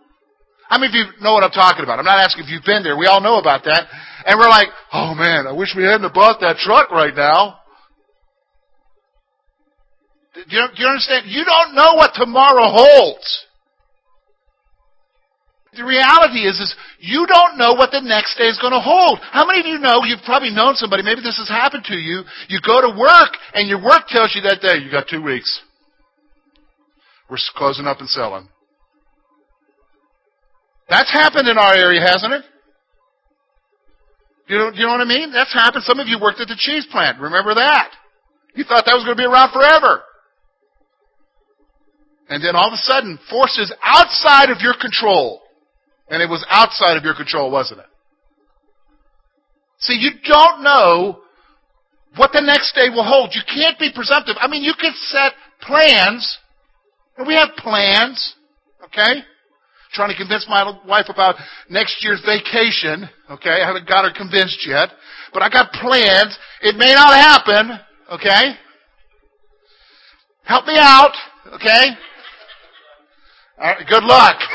How 0.68 0.78
many 0.78 0.92
of 0.92 0.94
you 0.96 1.04
know 1.24 1.32
what 1.32 1.44
I'm 1.44 1.52
talking 1.52 1.84
about? 1.84 1.98
I'm 1.98 2.04
not 2.04 2.20
asking 2.20 2.44
if 2.44 2.50
you've 2.50 2.64
been 2.64 2.82
there. 2.82 2.96
We 2.96 3.06
all 3.06 3.20
know 3.20 3.38
about 3.40 3.64
that. 3.64 3.88
And 4.24 4.38
we're 4.38 4.48
like, 4.48 4.68
oh 4.92 5.14
man, 5.14 5.46
I 5.46 5.52
wish 5.52 5.72
we 5.76 5.84
hadn't 5.84 6.12
bought 6.12 6.40
that 6.40 6.56
truck 6.58 6.90
right 6.90 7.14
now. 7.14 7.60
Do 10.34 10.40
you, 10.44 10.64
do 10.76 10.82
you 10.82 10.88
understand? 10.88 11.26
You 11.26 11.44
don't 11.44 11.74
know 11.74 11.94
what 11.94 12.12
tomorrow 12.14 12.68
holds. 12.68 13.46
The 15.76 15.84
reality 15.84 16.48
is, 16.48 16.58
is 16.58 16.74
you 16.98 17.26
don't 17.26 17.58
know 17.58 17.74
what 17.74 17.90
the 17.92 18.00
next 18.00 18.38
day 18.38 18.48
is 18.48 18.58
going 18.58 18.72
to 18.72 18.80
hold. 18.80 19.20
How 19.20 19.46
many 19.46 19.60
of 19.60 19.66
you 19.66 19.78
know, 19.78 20.02
you've 20.02 20.24
probably 20.24 20.50
known 20.50 20.74
somebody, 20.74 21.02
maybe 21.02 21.20
this 21.20 21.36
has 21.36 21.48
happened 21.48 21.84
to 21.92 21.96
you, 21.96 22.24
you 22.48 22.58
go 22.64 22.80
to 22.80 22.96
work 22.96 23.36
and 23.52 23.68
your 23.68 23.82
work 23.82 24.08
tells 24.08 24.32
you 24.34 24.42
that 24.48 24.60
day, 24.60 24.80
you 24.80 24.90
got 24.90 25.08
two 25.08 25.22
weeks. 25.22 25.62
We're 27.28 27.36
closing 27.54 27.84
up 27.84 28.00
and 28.00 28.08
selling. 28.08 28.48
That's 30.88 31.12
happened 31.12 31.48
in 31.48 31.58
our 31.58 31.74
area, 31.76 32.00
hasn't 32.00 32.32
it? 32.32 32.44
You 34.48 34.56
know, 34.56 34.70
you 34.72 34.86
know 34.86 34.92
what 34.92 35.02
I 35.02 35.04
mean? 35.04 35.30
That's 35.32 35.52
happened. 35.52 35.84
Some 35.84 36.00
of 36.00 36.08
you 36.08 36.18
worked 36.18 36.40
at 36.40 36.48
the 36.48 36.56
cheese 36.56 36.86
plant. 36.90 37.20
Remember 37.20 37.54
that? 37.54 37.92
You 38.54 38.64
thought 38.64 38.86
that 38.86 38.94
was 38.94 39.04
going 39.04 39.16
to 39.16 39.20
be 39.20 39.28
around 39.28 39.52
forever. 39.52 40.02
And 42.30 42.42
then 42.42 42.56
all 42.56 42.68
of 42.68 42.72
a 42.72 42.80
sudden, 42.80 43.18
forces 43.28 43.72
outside 43.82 44.48
of 44.48 44.58
your 44.60 44.74
control. 44.80 45.42
And 46.10 46.22
it 46.22 46.28
was 46.28 46.44
outside 46.48 46.96
of 46.96 47.04
your 47.04 47.14
control, 47.14 47.50
wasn't 47.50 47.80
it? 47.80 47.86
See, 49.80 49.94
you 49.94 50.10
don't 50.24 50.62
know 50.62 51.20
what 52.16 52.32
the 52.32 52.40
next 52.40 52.74
day 52.74 52.88
will 52.90 53.04
hold. 53.04 53.34
You 53.34 53.42
can't 53.46 53.78
be 53.78 53.90
presumptive. 53.94 54.36
I 54.40 54.48
mean, 54.48 54.62
you 54.62 54.72
can 54.80 54.92
set 54.94 55.32
plans. 55.60 56.38
And 57.16 57.26
we 57.26 57.34
have 57.34 57.50
plans. 57.56 58.34
Okay? 58.84 59.22
trying 59.92 60.10
to 60.10 60.16
convince 60.16 60.46
my 60.48 60.78
wife 60.86 61.06
about 61.08 61.36
next 61.70 62.04
year's 62.04 62.20
vacation. 62.24 63.08
Okay, 63.30 63.50
I 63.62 63.66
haven't 63.66 63.88
got 63.88 64.04
her 64.04 64.12
convinced 64.14 64.66
yet, 64.66 64.90
but 65.32 65.42
I 65.42 65.48
got 65.48 65.72
plans. 65.72 66.38
It 66.62 66.76
may 66.76 66.94
not 66.94 67.14
happen. 67.14 67.78
Okay, 68.12 68.54
help 70.44 70.66
me 70.66 70.76
out. 70.78 71.12
Okay. 71.54 71.96
Good 73.88 74.04
luck. 74.04 74.36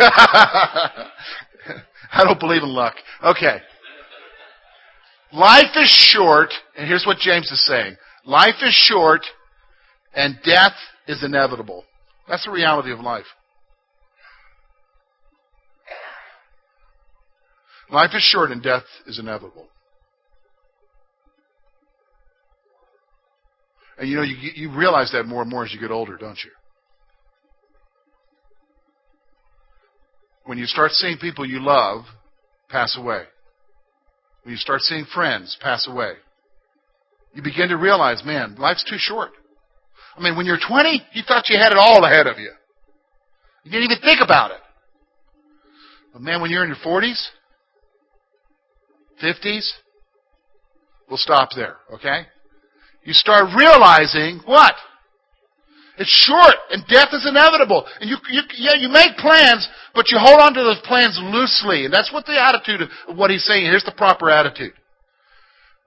I 2.14 2.24
don't 2.24 2.40
believe 2.40 2.64
in 2.64 2.70
luck. 2.70 2.96
Okay. 3.24 3.58
Life 5.34 5.76
is 5.76 5.90
short, 5.90 6.54
and 6.78 6.88
here's 6.88 7.06
what 7.06 7.18
James 7.18 7.52
is 7.52 7.66
saying. 7.66 7.96
Life 8.26 8.62
is 8.62 8.74
short, 8.74 9.22
and 10.14 10.38
death 10.44 10.74
is 11.08 11.24
inevitable. 11.24 11.84
That's 12.28 12.46
the 12.46 12.52
reality 12.52 12.92
of 12.92 13.00
life. 13.00 13.26
Life 17.90 18.12
is 18.16 18.24
short 18.24 18.52
and 18.52 18.64
death 18.64 18.84
is 19.06 19.20
inevitable. 19.20 19.68
And 24.00 24.10
you 24.10 24.16
know, 24.16 24.24
you, 24.24 24.36
you 24.56 24.76
realize 24.76 25.12
that 25.12 25.26
more 25.26 25.42
and 25.42 25.52
more 25.52 25.64
as 25.64 25.74
you 25.74 25.80
get 25.80 25.92
older, 25.92 26.18
don't 26.18 26.40
you? 26.44 26.50
When 30.46 30.58
you 30.58 30.66
start 30.66 30.92
seeing 30.92 31.18
people 31.18 31.46
you 31.46 31.62
love 31.62 32.06
pass 32.70 32.98
away, 32.98 33.24
when 34.44 34.52
you 34.52 34.58
start 34.58 34.82
seeing 34.82 35.06
friends 35.06 35.58
pass 35.62 35.88
away, 35.88 36.14
you 37.34 37.42
begin 37.42 37.70
to 37.70 37.78
realize, 37.78 38.24
man, 38.26 38.56
life's 38.56 38.84
too 38.84 38.98
short. 38.98 39.32
I 40.18 40.22
mean, 40.22 40.36
when 40.36 40.46
you're 40.46 40.60
20, 40.60 41.02
you 41.14 41.24
thought 41.28 41.50
you 41.50 41.58
had 41.58 41.72
it 41.72 41.78
all 41.78 42.04
ahead 42.04 42.28
of 42.28 42.38
you. 42.38 42.52
You 43.64 43.72
didn't 43.72 43.92
even 43.92 44.04
think 44.04 44.20
about 44.22 44.52
it. 44.52 44.58
But 46.12 46.22
man, 46.22 46.42
when 46.42 46.52
you're 46.52 46.64
in 46.64 46.70
your 46.70 46.78
40s, 46.78 47.26
50s, 49.24 49.72
We'll 51.14 51.20
stop 51.20 51.50
there, 51.56 51.76
okay? 51.94 52.26
You 53.04 53.14
start 53.14 53.56
realizing 53.56 54.42
what? 54.46 54.74
It's 56.04 56.28
short, 56.28 56.56
and 56.70 56.84
death 56.88 57.10
is 57.14 57.26
inevitable. 57.26 57.88
And 58.02 58.10
you, 58.10 58.18
you, 58.30 58.42
yeah, 58.58 58.76
you 58.76 58.90
make 58.90 59.16
plans, 59.16 59.66
but 59.96 60.12
you 60.12 60.20
hold 60.20 60.42
on 60.42 60.54
to 60.54 60.60
those 60.60 60.82
plans 60.84 61.18
loosely. 61.18 61.86
And 61.86 61.94
that's 61.94 62.12
what 62.12 62.26
the 62.26 62.36
attitude 62.36 62.82
of 62.82 63.16
what 63.18 63.32
he's 63.32 63.46
saying. 63.46 63.64
Here's 63.64 63.86
the 63.86 63.96
proper 63.96 64.30
attitude. 64.30 64.74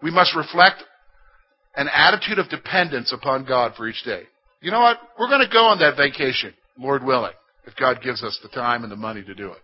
We 0.02 0.10
must 0.10 0.34
reflect 0.34 0.84
an 1.74 1.88
attitude 1.92 2.38
of 2.38 2.48
dependence 2.48 3.12
upon 3.12 3.44
God 3.44 3.74
for 3.76 3.86
each 3.86 4.04
day. 4.04 4.22
You 4.62 4.70
know 4.70 4.80
what? 4.80 4.96
We're 5.20 5.28
going 5.28 5.46
to 5.46 5.52
go 5.52 5.66
on 5.66 5.80
that 5.80 5.98
vacation, 5.98 6.54
Lord 6.78 7.04
willing, 7.04 7.36
if 7.66 7.76
God 7.76 8.00
gives 8.02 8.24
us 8.24 8.40
the 8.42 8.48
time 8.48 8.84
and 8.84 8.90
the 8.90 8.96
money 8.96 9.22
to 9.22 9.34
do 9.34 9.48
it. 9.48 9.60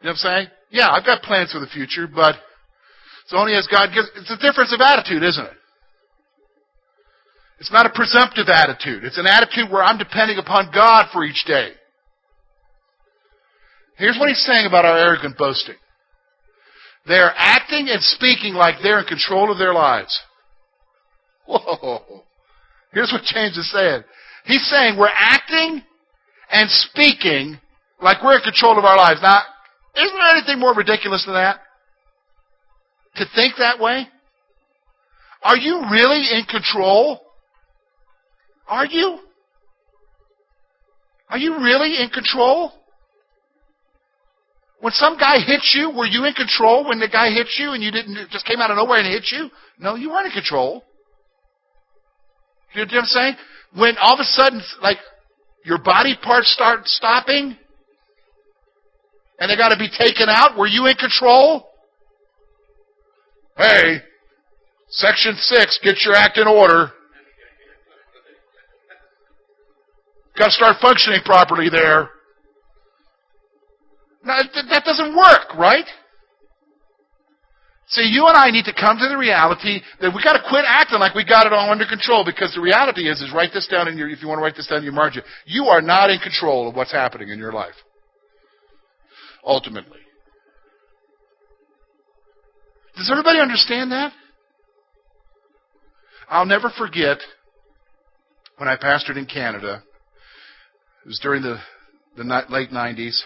You 0.00 0.08
know 0.08 0.08
what 0.08 0.10
I'm 0.10 0.16
saying? 0.16 0.46
Yeah, 0.70 0.88
I've 0.88 1.04
got 1.04 1.20
plans 1.20 1.52
for 1.52 1.60
the 1.60 1.66
future, 1.66 2.06
but 2.06 2.34
it's 3.24 3.34
only 3.34 3.56
as 3.56 3.68
God 3.70 3.90
gives. 3.94 4.08
It's 4.16 4.30
a 4.30 4.40
difference 4.40 4.72
of 4.72 4.80
attitude, 4.80 5.22
isn't 5.22 5.44
it? 5.44 5.56
It's 7.58 7.72
not 7.72 7.86
a 7.86 7.90
presumptive 7.90 8.48
attitude. 8.48 9.04
It's 9.04 9.18
an 9.18 9.26
attitude 9.26 9.70
where 9.70 9.82
I'm 9.82 9.98
depending 9.98 10.38
upon 10.38 10.70
God 10.72 11.06
for 11.12 11.24
each 11.24 11.44
day. 11.46 11.70
Here's 13.96 14.18
what 14.18 14.28
he's 14.28 14.44
saying 14.44 14.66
about 14.66 14.84
our 14.84 14.98
arrogant 14.98 15.38
boasting. 15.38 15.76
They're 17.06 17.32
acting 17.34 17.88
and 17.88 18.02
speaking 18.02 18.54
like 18.54 18.76
they're 18.82 18.98
in 18.98 19.06
control 19.06 19.50
of 19.50 19.58
their 19.58 19.72
lives. 19.72 20.20
Whoa. 21.46 22.24
Here's 22.92 23.12
what 23.12 23.22
James 23.22 23.56
is 23.56 23.70
saying. 23.70 24.02
He's 24.44 24.68
saying 24.68 24.98
we're 24.98 25.08
acting 25.12 25.82
and 26.50 26.68
speaking 26.70 27.58
like 28.02 28.22
we're 28.22 28.36
in 28.36 28.42
control 28.42 28.78
of 28.78 28.84
our 28.84 28.96
lives. 28.96 29.20
Now, 29.22 29.40
isn't 29.96 30.16
there 30.16 30.36
anything 30.36 30.58
more 30.58 30.74
ridiculous 30.74 31.24
than 31.24 31.34
that? 31.34 31.60
To 33.16 33.24
think 33.34 33.54
that 33.58 33.80
way? 33.80 34.06
Are 35.42 35.56
you 35.56 35.84
really 35.90 36.26
in 36.32 36.44
control? 36.44 37.20
Are 38.68 38.86
you? 38.86 39.18
Are 41.28 41.38
you 41.38 41.58
really 41.58 42.02
in 42.02 42.08
control? 42.10 42.72
When 44.80 44.92
some 44.92 45.16
guy 45.18 45.38
hits 45.38 45.74
you, 45.74 45.90
were 45.90 46.06
you 46.06 46.24
in 46.24 46.34
control 46.34 46.86
when 46.86 47.00
the 47.00 47.08
guy 47.08 47.30
hit 47.30 47.48
you 47.58 47.72
and 47.72 47.82
you 47.82 47.90
didn't 47.90 48.30
just 48.30 48.46
came 48.46 48.60
out 48.60 48.70
of 48.70 48.76
nowhere 48.76 48.98
and 48.98 49.06
hit 49.06 49.24
you? 49.32 49.50
No, 49.78 49.94
you 49.94 50.10
weren't 50.10 50.26
in 50.26 50.32
control. 50.32 50.84
You 52.74 52.82
know 52.82 52.86
what 52.92 52.98
I'm 52.98 53.04
saying? 53.06 53.34
When 53.74 53.96
all 53.98 54.14
of 54.14 54.20
a 54.20 54.24
sudden, 54.24 54.60
like, 54.82 54.98
your 55.64 55.78
body 55.78 56.14
parts 56.22 56.52
start 56.52 56.86
stopping 56.86 57.56
and 59.40 59.50
they 59.50 59.56
got 59.56 59.70
to 59.70 59.78
be 59.78 59.88
taken 59.88 60.28
out, 60.28 60.56
were 60.58 60.66
you 60.66 60.86
in 60.86 60.96
control? 60.96 61.68
Hey, 63.56 64.02
Section 64.88 65.34
6, 65.36 65.80
get 65.82 65.96
your 66.04 66.14
act 66.14 66.38
in 66.38 66.46
order. 66.46 66.92
Got 70.38 70.46
to 70.46 70.52
start 70.52 70.76
functioning 70.80 71.20
properly 71.24 71.68
there. 71.70 72.10
Now, 74.24 74.40
that 74.42 74.84
doesn't 74.84 75.16
work, 75.16 75.54
right? 75.56 75.86
See, 77.88 78.02
you 78.02 78.26
and 78.26 78.36
I 78.36 78.50
need 78.50 78.64
to 78.64 78.74
come 78.74 78.98
to 78.98 79.08
the 79.08 79.16
reality 79.16 79.80
that 80.00 80.12
we 80.12 80.22
got 80.22 80.32
to 80.32 80.42
quit 80.48 80.64
acting 80.66 80.98
like 80.98 81.14
we 81.14 81.24
got 81.24 81.46
it 81.46 81.52
all 81.52 81.70
under 81.70 81.86
control 81.86 82.24
because 82.24 82.52
the 82.52 82.60
reality 82.60 83.08
is, 83.08 83.20
is 83.20 83.32
write 83.32 83.50
this 83.54 83.68
down 83.68 83.86
in 83.86 83.96
your, 83.96 84.08
if 84.08 84.20
you 84.20 84.26
want 84.26 84.38
to 84.38 84.42
write 84.42 84.56
this 84.56 84.66
down 84.66 84.78
in 84.78 84.84
your 84.84 84.92
margin. 84.92 85.22
You 85.44 85.66
are 85.66 85.80
not 85.80 86.10
in 86.10 86.18
control 86.18 86.68
of 86.68 86.74
what's 86.74 86.90
happening 86.90 87.28
in 87.28 87.38
your 87.38 87.52
life. 87.52 87.74
Ultimately. 89.44 90.00
Does 92.96 93.08
everybody 93.08 93.38
understand 93.38 93.92
that? 93.92 94.12
I'll 96.28 96.46
never 96.46 96.72
forget 96.76 97.18
when 98.56 98.68
I 98.68 98.76
pastored 98.76 99.16
in 99.16 99.26
Canada 99.26 99.84
it 101.06 101.10
was 101.10 101.20
during 101.20 101.40
the, 101.40 101.56
the 102.16 102.24
late 102.48 102.70
90s. 102.70 103.16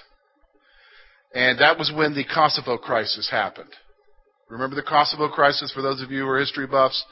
And 1.35 1.59
that 1.61 1.79
was 1.79 1.91
when 1.97 2.15
the 2.15 2.25
Kosovo 2.25 2.77
crisis 2.77 3.31
happened. 3.31 3.71
Remember 4.51 4.77
the 4.77 4.83
Kosovo 4.83 5.31
crisis 5.31 5.73
for 5.73 5.81
those 5.81 6.03
of 6.03 6.11
you 6.11 6.25
who 6.25 6.29
are 6.29 6.39
history 6.39 6.67
buffs? 6.67 7.03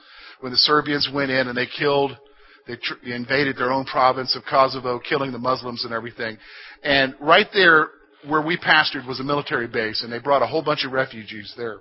When 0.40 0.52
the 0.52 0.58
Serbians 0.58 1.08
went 1.10 1.30
in 1.30 1.48
and 1.48 1.56
they 1.56 1.64
killed, 1.66 2.18
they 2.66 2.76
tr- 2.76 3.02
invaded 3.02 3.56
their 3.56 3.72
own 3.72 3.86
province 3.86 4.36
of 4.36 4.42
Kosovo, 4.44 4.98
killing 4.98 5.32
the 5.32 5.38
Muslims 5.38 5.86
and 5.86 5.94
everything. 5.94 6.36
And 6.82 7.14
right 7.18 7.46
there 7.54 7.88
where 8.26 8.42
we 8.42 8.58
pastored 8.58 9.08
was 9.08 9.20
a 9.20 9.24
military 9.24 9.68
base, 9.68 10.02
and 10.02 10.12
they 10.12 10.18
brought 10.18 10.42
a 10.42 10.46
whole 10.46 10.62
bunch 10.62 10.84
of 10.84 10.92
refugees 10.92 11.54
there 11.56 11.78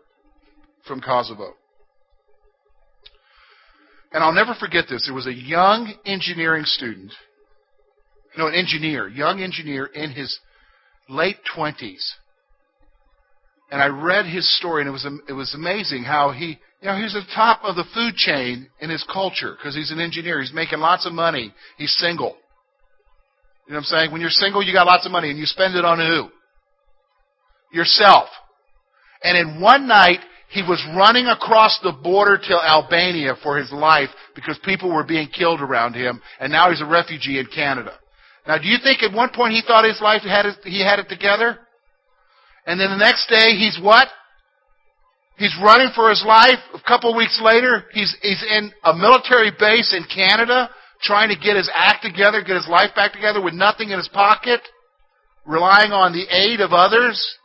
from 0.87 1.01
Kosovo. 1.01 1.55
And 4.13 4.23
I'll 4.23 4.31
never 4.31 4.55
forget 4.57 4.85
this. 4.89 5.07
There 5.07 5.13
was 5.13 5.27
a 5.27 5.33
young 5.33 5.93
engineering 6.05 6.63
student 6.63 7.11
no, 8.37 8.47
an 8.47 8.53
engineer, 8.53 9.07
young 9.07 9.41
engineer 9.41 9.85
in 9.85 10.11
his 10.11 10.39
late 11.09 11.37
20s. 11.55 12.03
And 13.71 13.81
I 13.81 13.87
read 13.87 14.25
his 14.25 14.57
story, 14.57 14.81
and 14.81 14.87
it 14.87 14.91
was 14.91 15.05
it 15.27 15.33
was 15.33 15.53
amazing 15.53 16.03
how 16.03 16.31
he, 16.31 16.57
you 16.81 16.87
know, 16.87 16.95
he's 16.95 17.15
at 17.15 17.23
the 17.27 17.33
top 17.35 17.61
of 17.63 17.75
the 17.75 17.83
food 17.93 18.15
chain 18.15 18.69
in 18.79 18.89
his 18.89 19.05
culture 19.11 19.55
because 19.57 19.75
he's 19.75 19.91
an 19.91 19.99
engineer. 19.99 20.39
He's 20.39 20.53
making 20.53 20.79
lots 20.79 21.05
of 21.05 21.11
money. 21.11 21.53
He's 21.77 21.93
single. 21.97 22.37
You 23.67 23.73
know 23.73 23.79
what 23.79 23.79
I'm 23.79 23.83
saying? 23.83 24.11
When 24.13 24.21
you're 24.21 24.29
single, 24.29 24.63
you 24.63 24.71
got 24.71 24.87
lots 24.87 25.05
of 25.05 25.11
money, 25.11 25.29
and 25.29 25.37
you 25.37 25.45
spend 25.45 25.75
it 25.75 25.83
on 25.83 25.99
who? 25.99 26.29
Yourself. 27.75 28.29
And 29.21 29.37
in 29.37 29.59
one 29.59 29.87
night, 29.87 30.19
he 30.49 30.61
was 30.61 30.81
running 30.95 31.25
across 31.25 31.77
the 31.83 31.91
border 31.91 32.37
to 32.37 32.53
Albania 32.53 33.35
for 33.43 33.57
his 33.57 33.69
life 33.73 34.09
because 34.33 34.57
people 34.63 34.93
were 34.93 35.03
being 35.03 35.27
killed 35.27 35.59
around 35.59 35.93
him, 35.93 36.21
and 36.39 36.53
now 36.53 36.69
he's 36.69 36.81
a 36.81 36.85
refugee 36.85 37.39
in 37.39 37.47
Canada. 37.47 37.91
Now, 38.47 38.57
do 38.57 38.67
you 38.67 38.77
think 38.81 39.03
at 39.03 39.11
one 39.11 39.29
point 39.35 39.53
he 39.53 39.61
thought 39.61 39.83
his 39.83 40.01
life 40.01 40.21
had 40.23 40.45
it, 40.45 40.55
he 40.63 40.81
had 40.81 40.99
it 40.99 41.09
together? 41.09 41.59
And 42.65 42.79
then 42.79 42.89
the 42.89 42.97
next 42.97 43.27
day 43.27 43.51
he's 43.59 43.77
what? 43.81 44.07
He's 45.37 45.55
running 45.61 45.89
for 45.93 46.09
his 46.09 46.23
life. 46.25 46.57
A 46.73 46.81
couple 46.87 47.15
weeks 47.15 47.39
later, 47.43 47.85
he's, 47.91 48.15
he's 48.21 48.43
in 48.49 48.71
a 48.83 48.95
military 48.95 49.51
base 49.51 49.93
in 49.95 50.05
Canada 50.13 50.69
trying 51.01 51.29
to 51.29 51.35
get 51.35 51.57
his 51.57 51.69
act 51.75 52.03
together, 52.03 52.41
get 52.41 52.55
his 52.55 52.67
life 52.67 52.89
back 52.95 53.13
together 53.13 53.41
with 53.41 53.53
nothing 53.53 53.89
in 53.91 53.97
his 53.97 54.07
pocket, 54.07 54.61
relying 55.45 55.91
on 55.91 56.11
the 56.11 56.25
aid 56.33 56.59
of 56.59 56.71
others. 56.71 57.37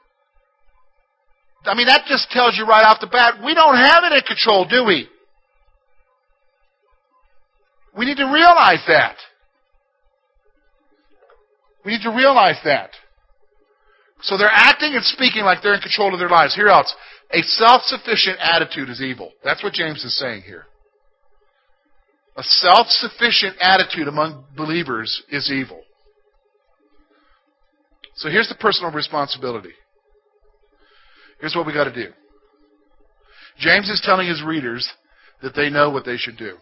I 1.65 1.75
mean, 1.75 1.87
that 1.87 2.07
just 2.07 2.31
tells 2.31 2.57
you 2.57 2.65
right 2.65 2.85
off 2.85 3.01
the 3.01 3.09
bat, 3.09 3.45
we 3.45 3.55
don't 3.55 3.77
have 3.77 4.05
it 4.05 4.13
in 4.13 4.23
control, 4.23 4.67
do 4.67 4.85
we? 4.85 5.09
We 7.97 8.07
need 8.07 8.17
to 8.17 8.33
realize 8.33 8.83
that. 8.89 9.17
We 11.85 11.93
need 11.93 12.03
to 12.03 12.11
realize 12.11 12.59
that. 12.65 12.91
So 14.23 14.39
they're 14.39 14.51
acting 14.51 14.95
and 14.95 15.05
speaking 15.05 15.43
like 15.43 15.63
they're 15.63 15.75
in 15.75 15.81
control 15.81 16.13
of 16.13 16.21
their 16.21 16.29
lives. 16.29 16.55
Here 16.55 16.69
else. 16.69 16.95
A 17.33 17.43
self-sufficient 17.43 18.39
attitude 18.41 18.89
is 18.89 19.01
evil. 19.01 19.33
That's 19.43 19.63
what 19.63 19.73
James 19.73 20.05
is 20.05 20.17
saying 20.19 20.43
here. 20.43 20.67
A 22.37 22.43
self-sufficient 22.43 23.57
attitude 23.61 24.07
among 24.07 24.45
believers 24.57 25.23
is 25.31 25.51
evil. 25.51 25.81
So 28.17 28.29
here's 28.29 28.49
the 28.49 28.55
personal 28.55 28.93
responsibility. 28.93 29.73
Here's 31.41 31.57
what 31.57 31.67
we 31.67 31.73
got 31.73 31.85
to 31.85 31.95
do. 31.95 32.13
James 33.59 33.91
is 33.91 34.01
telling 34.05 34.29
his 34.29 34.43
readers 34.43 34.89
that 35.43 35.55
they 35.55 35.69
know 35.69 35.91
what 35.91 36.05
they 36.05 36.17
should 36.17 36.37
do. 36.37 36.57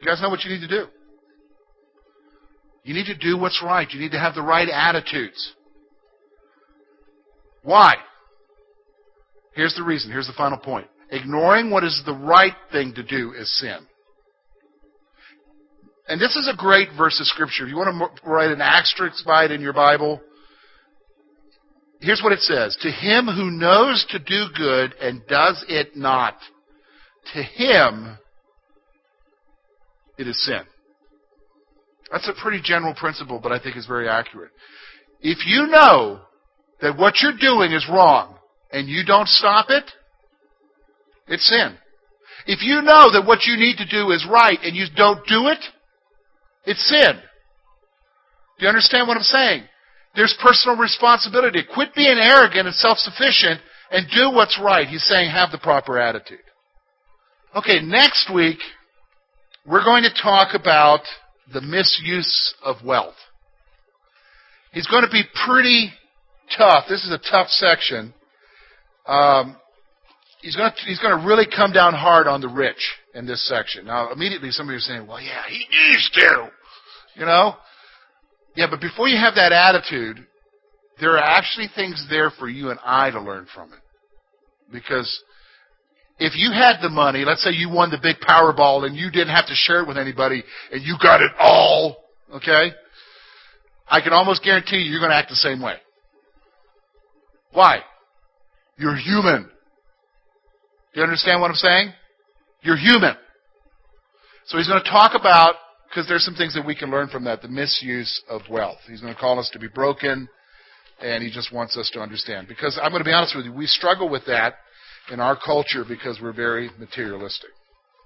You 0.00 0.06
guys 0.06 0.20
know 0.20 0.30
what 0.30 0.42
you 0.44 0.50
need 0.50 0.66
to 0.66 0.68
do. 0.68 0.86
You 2.84 2.94
need 2.94 3.06
to 3.06 3.16
do 3.16 3.38
what's 3.38 3.62
right. 3.64 3.88
You 3.90 4.00
need 4.00 4.12
to 4.12 4.18
have 4.18 4.34
the 4.34 4.42
right 4.42 4.68
attitudes. 4.68 5.54
Why? 7.62 7.94
Here's 9.54 9.74
the 9.74 9.84
reason. 9.84 10.10
Here's 10.10 10.26
the 10.26 10.32
final 10.32 10.58
point. 10.58 10.88
Ignoring 11.10 11.70
what 11.70 11.84
is 11.84 12.02
the 12.06 12.14
right 12.14 12.54
thing 12.72 12.94
to 12.94 13.02
do 13.02 13.32
is 13.32 13.58
sin. 13.58 13.86
And 16.08 16.20
this 16.20 16.34
is 16.34 16.50
a 16.52 16.56
great 16.56 16.88
verse 16.96 17.20
of 17.20 17.26
Scripture. 17.26 17.64
If 17.64 17.70
you 17.70 17.76
want 17.76 18.16
to 18.16 18.28
write 18.28 18.50
an 18.50 18.60
asterisk 18.60 19.24
by 19.24 19.44
it 19.44 19.52
in 19.52 19.60
your 19.60 19.72
Bible, 19.72 20.20
here's 22.00 22.22
what 22.22 22.32
it 22.32 22.40
says 22.40 22.76
To 22.80 22.90
him 22.90 23.26
who 23.26 23.50
knows 23.50 24.04
to 24.10 24.18
do 24.18 24.46
good 24.56 24.94
and 25.00 25.24
does 25.28 25.64
it 25.68 25.96
not, 25.96 26.36
to 27.34 27.42
him 27.42 28.18
it 30.18 30.26
is 30.26 30.44
sin. 30.44 30.62
That's 32.12 32.28
a 32.28 32.34
pretty 32.40 32.60
general 32.62 32.94
principle, 32.94 33.40
but 33.42 33.52
I 33.52 33.58
think 33.58 33.74
it's 33.74 33.86
very 33.86 34.06
accurate. 34.08 34.50
If 35.22 35.46
you 35.46 35.66
know 35.66 36.20
that 36.82 36.98
what 36.98 37.14
you're 37.22 37.38
doing 37.40 37.72
is 37.72 37.88
wrong 37.90 38.36
and 38.70 38.86
you 38.86 39.02
don't 39.06 39.28
stop 39.28 39.66
it, 39.70 39.84
it's 41.26 41.48
sin. 41.48 41.76
If 42.46 42.62
you 42.62 42.82
know 42.82 43.10
that 43.12 43.24
what 43.26 43.44
you 43.46 43.56
need 43.56 43.78
to 43.78 43.86
do 43.88 44.10
is 44.10 44.26
right 44.30 44.58
and 44.62 44.76
you 44.76 44.86
don't 44.94 45.26
do 45.26 45.46
it, 45.48 45.64
it's 46.66 46.86
sin. 46.86 47.18
Do 48.58 48.64
you 48.64 48.68
understand 48.68 49.08
what 49.08 49.16
I'm 49.16 49.22
saying? 49.22 49.64
There's 50.14 50.36
personal 50.42 50.76
responsibility. 50.76 51.62
Quit 51.72 51.94
being 51.94 52.18
arrogant 52.18 52.66
and 52.66 52.74
self-sufficient 52.74 53.60
and 53.90 54.06
do 54.10 54.30
what's 54.30 54.60
right. 54.62 54.86
He's 54.86 55.04
saying 55.04 55.30
have 55.30 55.50
the 55.50 55.58
proper 55.58 55.98
attitude. 55.98 56.44
Okay, 57.56 57.80
next 57.82 58.30
week, 58.34 58.58
we're 59.66 59.84
going 59.84 60.02
to 60.02 60.22
talk 60.22 60.54
about 60.54 61.00
the 61.52 61.60
misuse 61.60 62.54
of 62.62 62.76
wealth. 62.84 63.14
He's 64.72 64.86
going 64.86 65.04
to 65.04 65.10
be 65.10 65.22
pretty 65.46 65.90
tough. 66.56 66.84
This 66.88 67.04
is 67.04 67.12
a 67.12 67.18
tough 67.30 67.48
section. 67.48 68.14
Um, 69.06 69.56
he's 70.40 70.56
going 70.56 70.70
to 70.70 70.76
he's 70.86 70.98
going 70.98 71.18
to 71.18 71.26
really 71.26 71.46
come 71.46 71.72
down 71.72 71.94
hard 71.94 72.26
on 72.26 72.40
the 72.40 72.48
rich 72.48 72.92
in 73.14 73.26
this 73.26 73.46
section. 73.48 73.86
Now, 73.86 74.12
immediately 74.12 74.50
somebody 74.50 74.78
is 74.78 74.86
saying, 74.86 75.06
"Well, 75.06 75.20
yeah, 75.20 75.42
he 75.48 75.58
needs 75.58 76.10
to," 76.14 76.50
you 77.16 77.26
know. 77.26 77.56
Yeah, 78.54 78.66
but 78.70 78.80
before 78.80 79.08
you 79.08 79.18
have 79.18 79.34
that 79.36 79.52
attitude, 79.52 80.26
there 81.00 81.12
are 81.12 81.22
actually 81.22 81.68
things 81.74 82.06
there 82.10 82.30
for 82.30 82.48
you 82.48 82.70
and 82.70 82.78
I 82.84 83.10
to 83.10 83.20
learn 83.20 83.46
from 83.54 83.72
it. 83.72 83.78
Because 84.70 85.22
if 86.18 86.34
you 86.36 86.52
had 86.52 86.80
the 86.80 86.88
money, 86.88 87.24
let's 87.24 87.42
say 87.42 87.50
you 87.50 87.70
won 87.70 87.90
the 87.90 87.98
big 88.00 88.16
Powerball 88.16 88.86
and 88.86 88.96
you 88.96 89.10
didn't 89.10 89.34
have 89.34 89.46
to 89.46 89.54
share 89.54 89.80
it 89.82 89.88
with 89.88 89.96
anybody 89.96 90.44
and 90.70 90.82
you 90.82 90.96
got 91.02 91.20
it 91.20 91.32
all, 91.38 91.96
okay? 92.34 92.72
I 93.88 94.00
can 94.00 94.12
almost 94.12 94.42
guarantee 94.42 94.76
you 94.76 94.90
you're 94.90 95.00
going 95.00 95.10
to 95.10 95.16
act 95.16 95.30
the 95.30 95.36
same 95.36 95.60
way. 95.60 95.76
Why? 97.52 97.80
You're 98.78 98.96
human. 98.96 99.44
Do 100.94 101.00
you 101.00 101.02
understand 101.02 101.40
what 101.40 101.50
I'm 101.50 101.56
saying? 101.56 101.92
You're 102.62 102.76
human. 102.76 103.14
So 104.46 104.58
he's 104.58 104.68
going 104.68 104.82
to 104.82 104.90
talk 104.90 105.12
about, 105.18 105.56
because 105.88 106.08
there's 106.08 106.24
some 106.24 106.34
things 106.34 106.54
that 106.54 106.66
we 106.66 106.74
can 106.74 106.90
learn 106.90 107.08
from 107.08 107.24
that, 107.24 107.42
the 107.42 107.48
misuse 107.48 108.22
of 108.28 108.42
wealth. 108.50 108.78
He's 108.88 109.00
going 109.00 109.14
to 109.14 109.18
call 109.20 109.38
us 109.38 109.50
to 109.52 109.58
be 109.58 109.68
broken, 109.68 110.28
and 111.00 111.22
he 111.22 111.30
just 111.30 111.52
wants 111.52 111.76
us 111.76 111.90
to 111.94 112.00
understand. 112.00 112.48
Because 112.48 112.78
I'm 112.82 112.90
going 112.90 113.02
to 113.02 113.08
be 113.08 113.12
honest 113.12 113.36
with 113.36 113.44
you, 113.44 113.52
we 113.52 113.66
struggle 113.66 114.08
with 114.08 114.26
that 114.26 114.54
in 115.10 115.20
our 115.20 115.36
culture 115.36 115.84
because 115.86 116.20
we're 116.20 116.32
very 116.32 116.70
materialistic. 116.78 117.50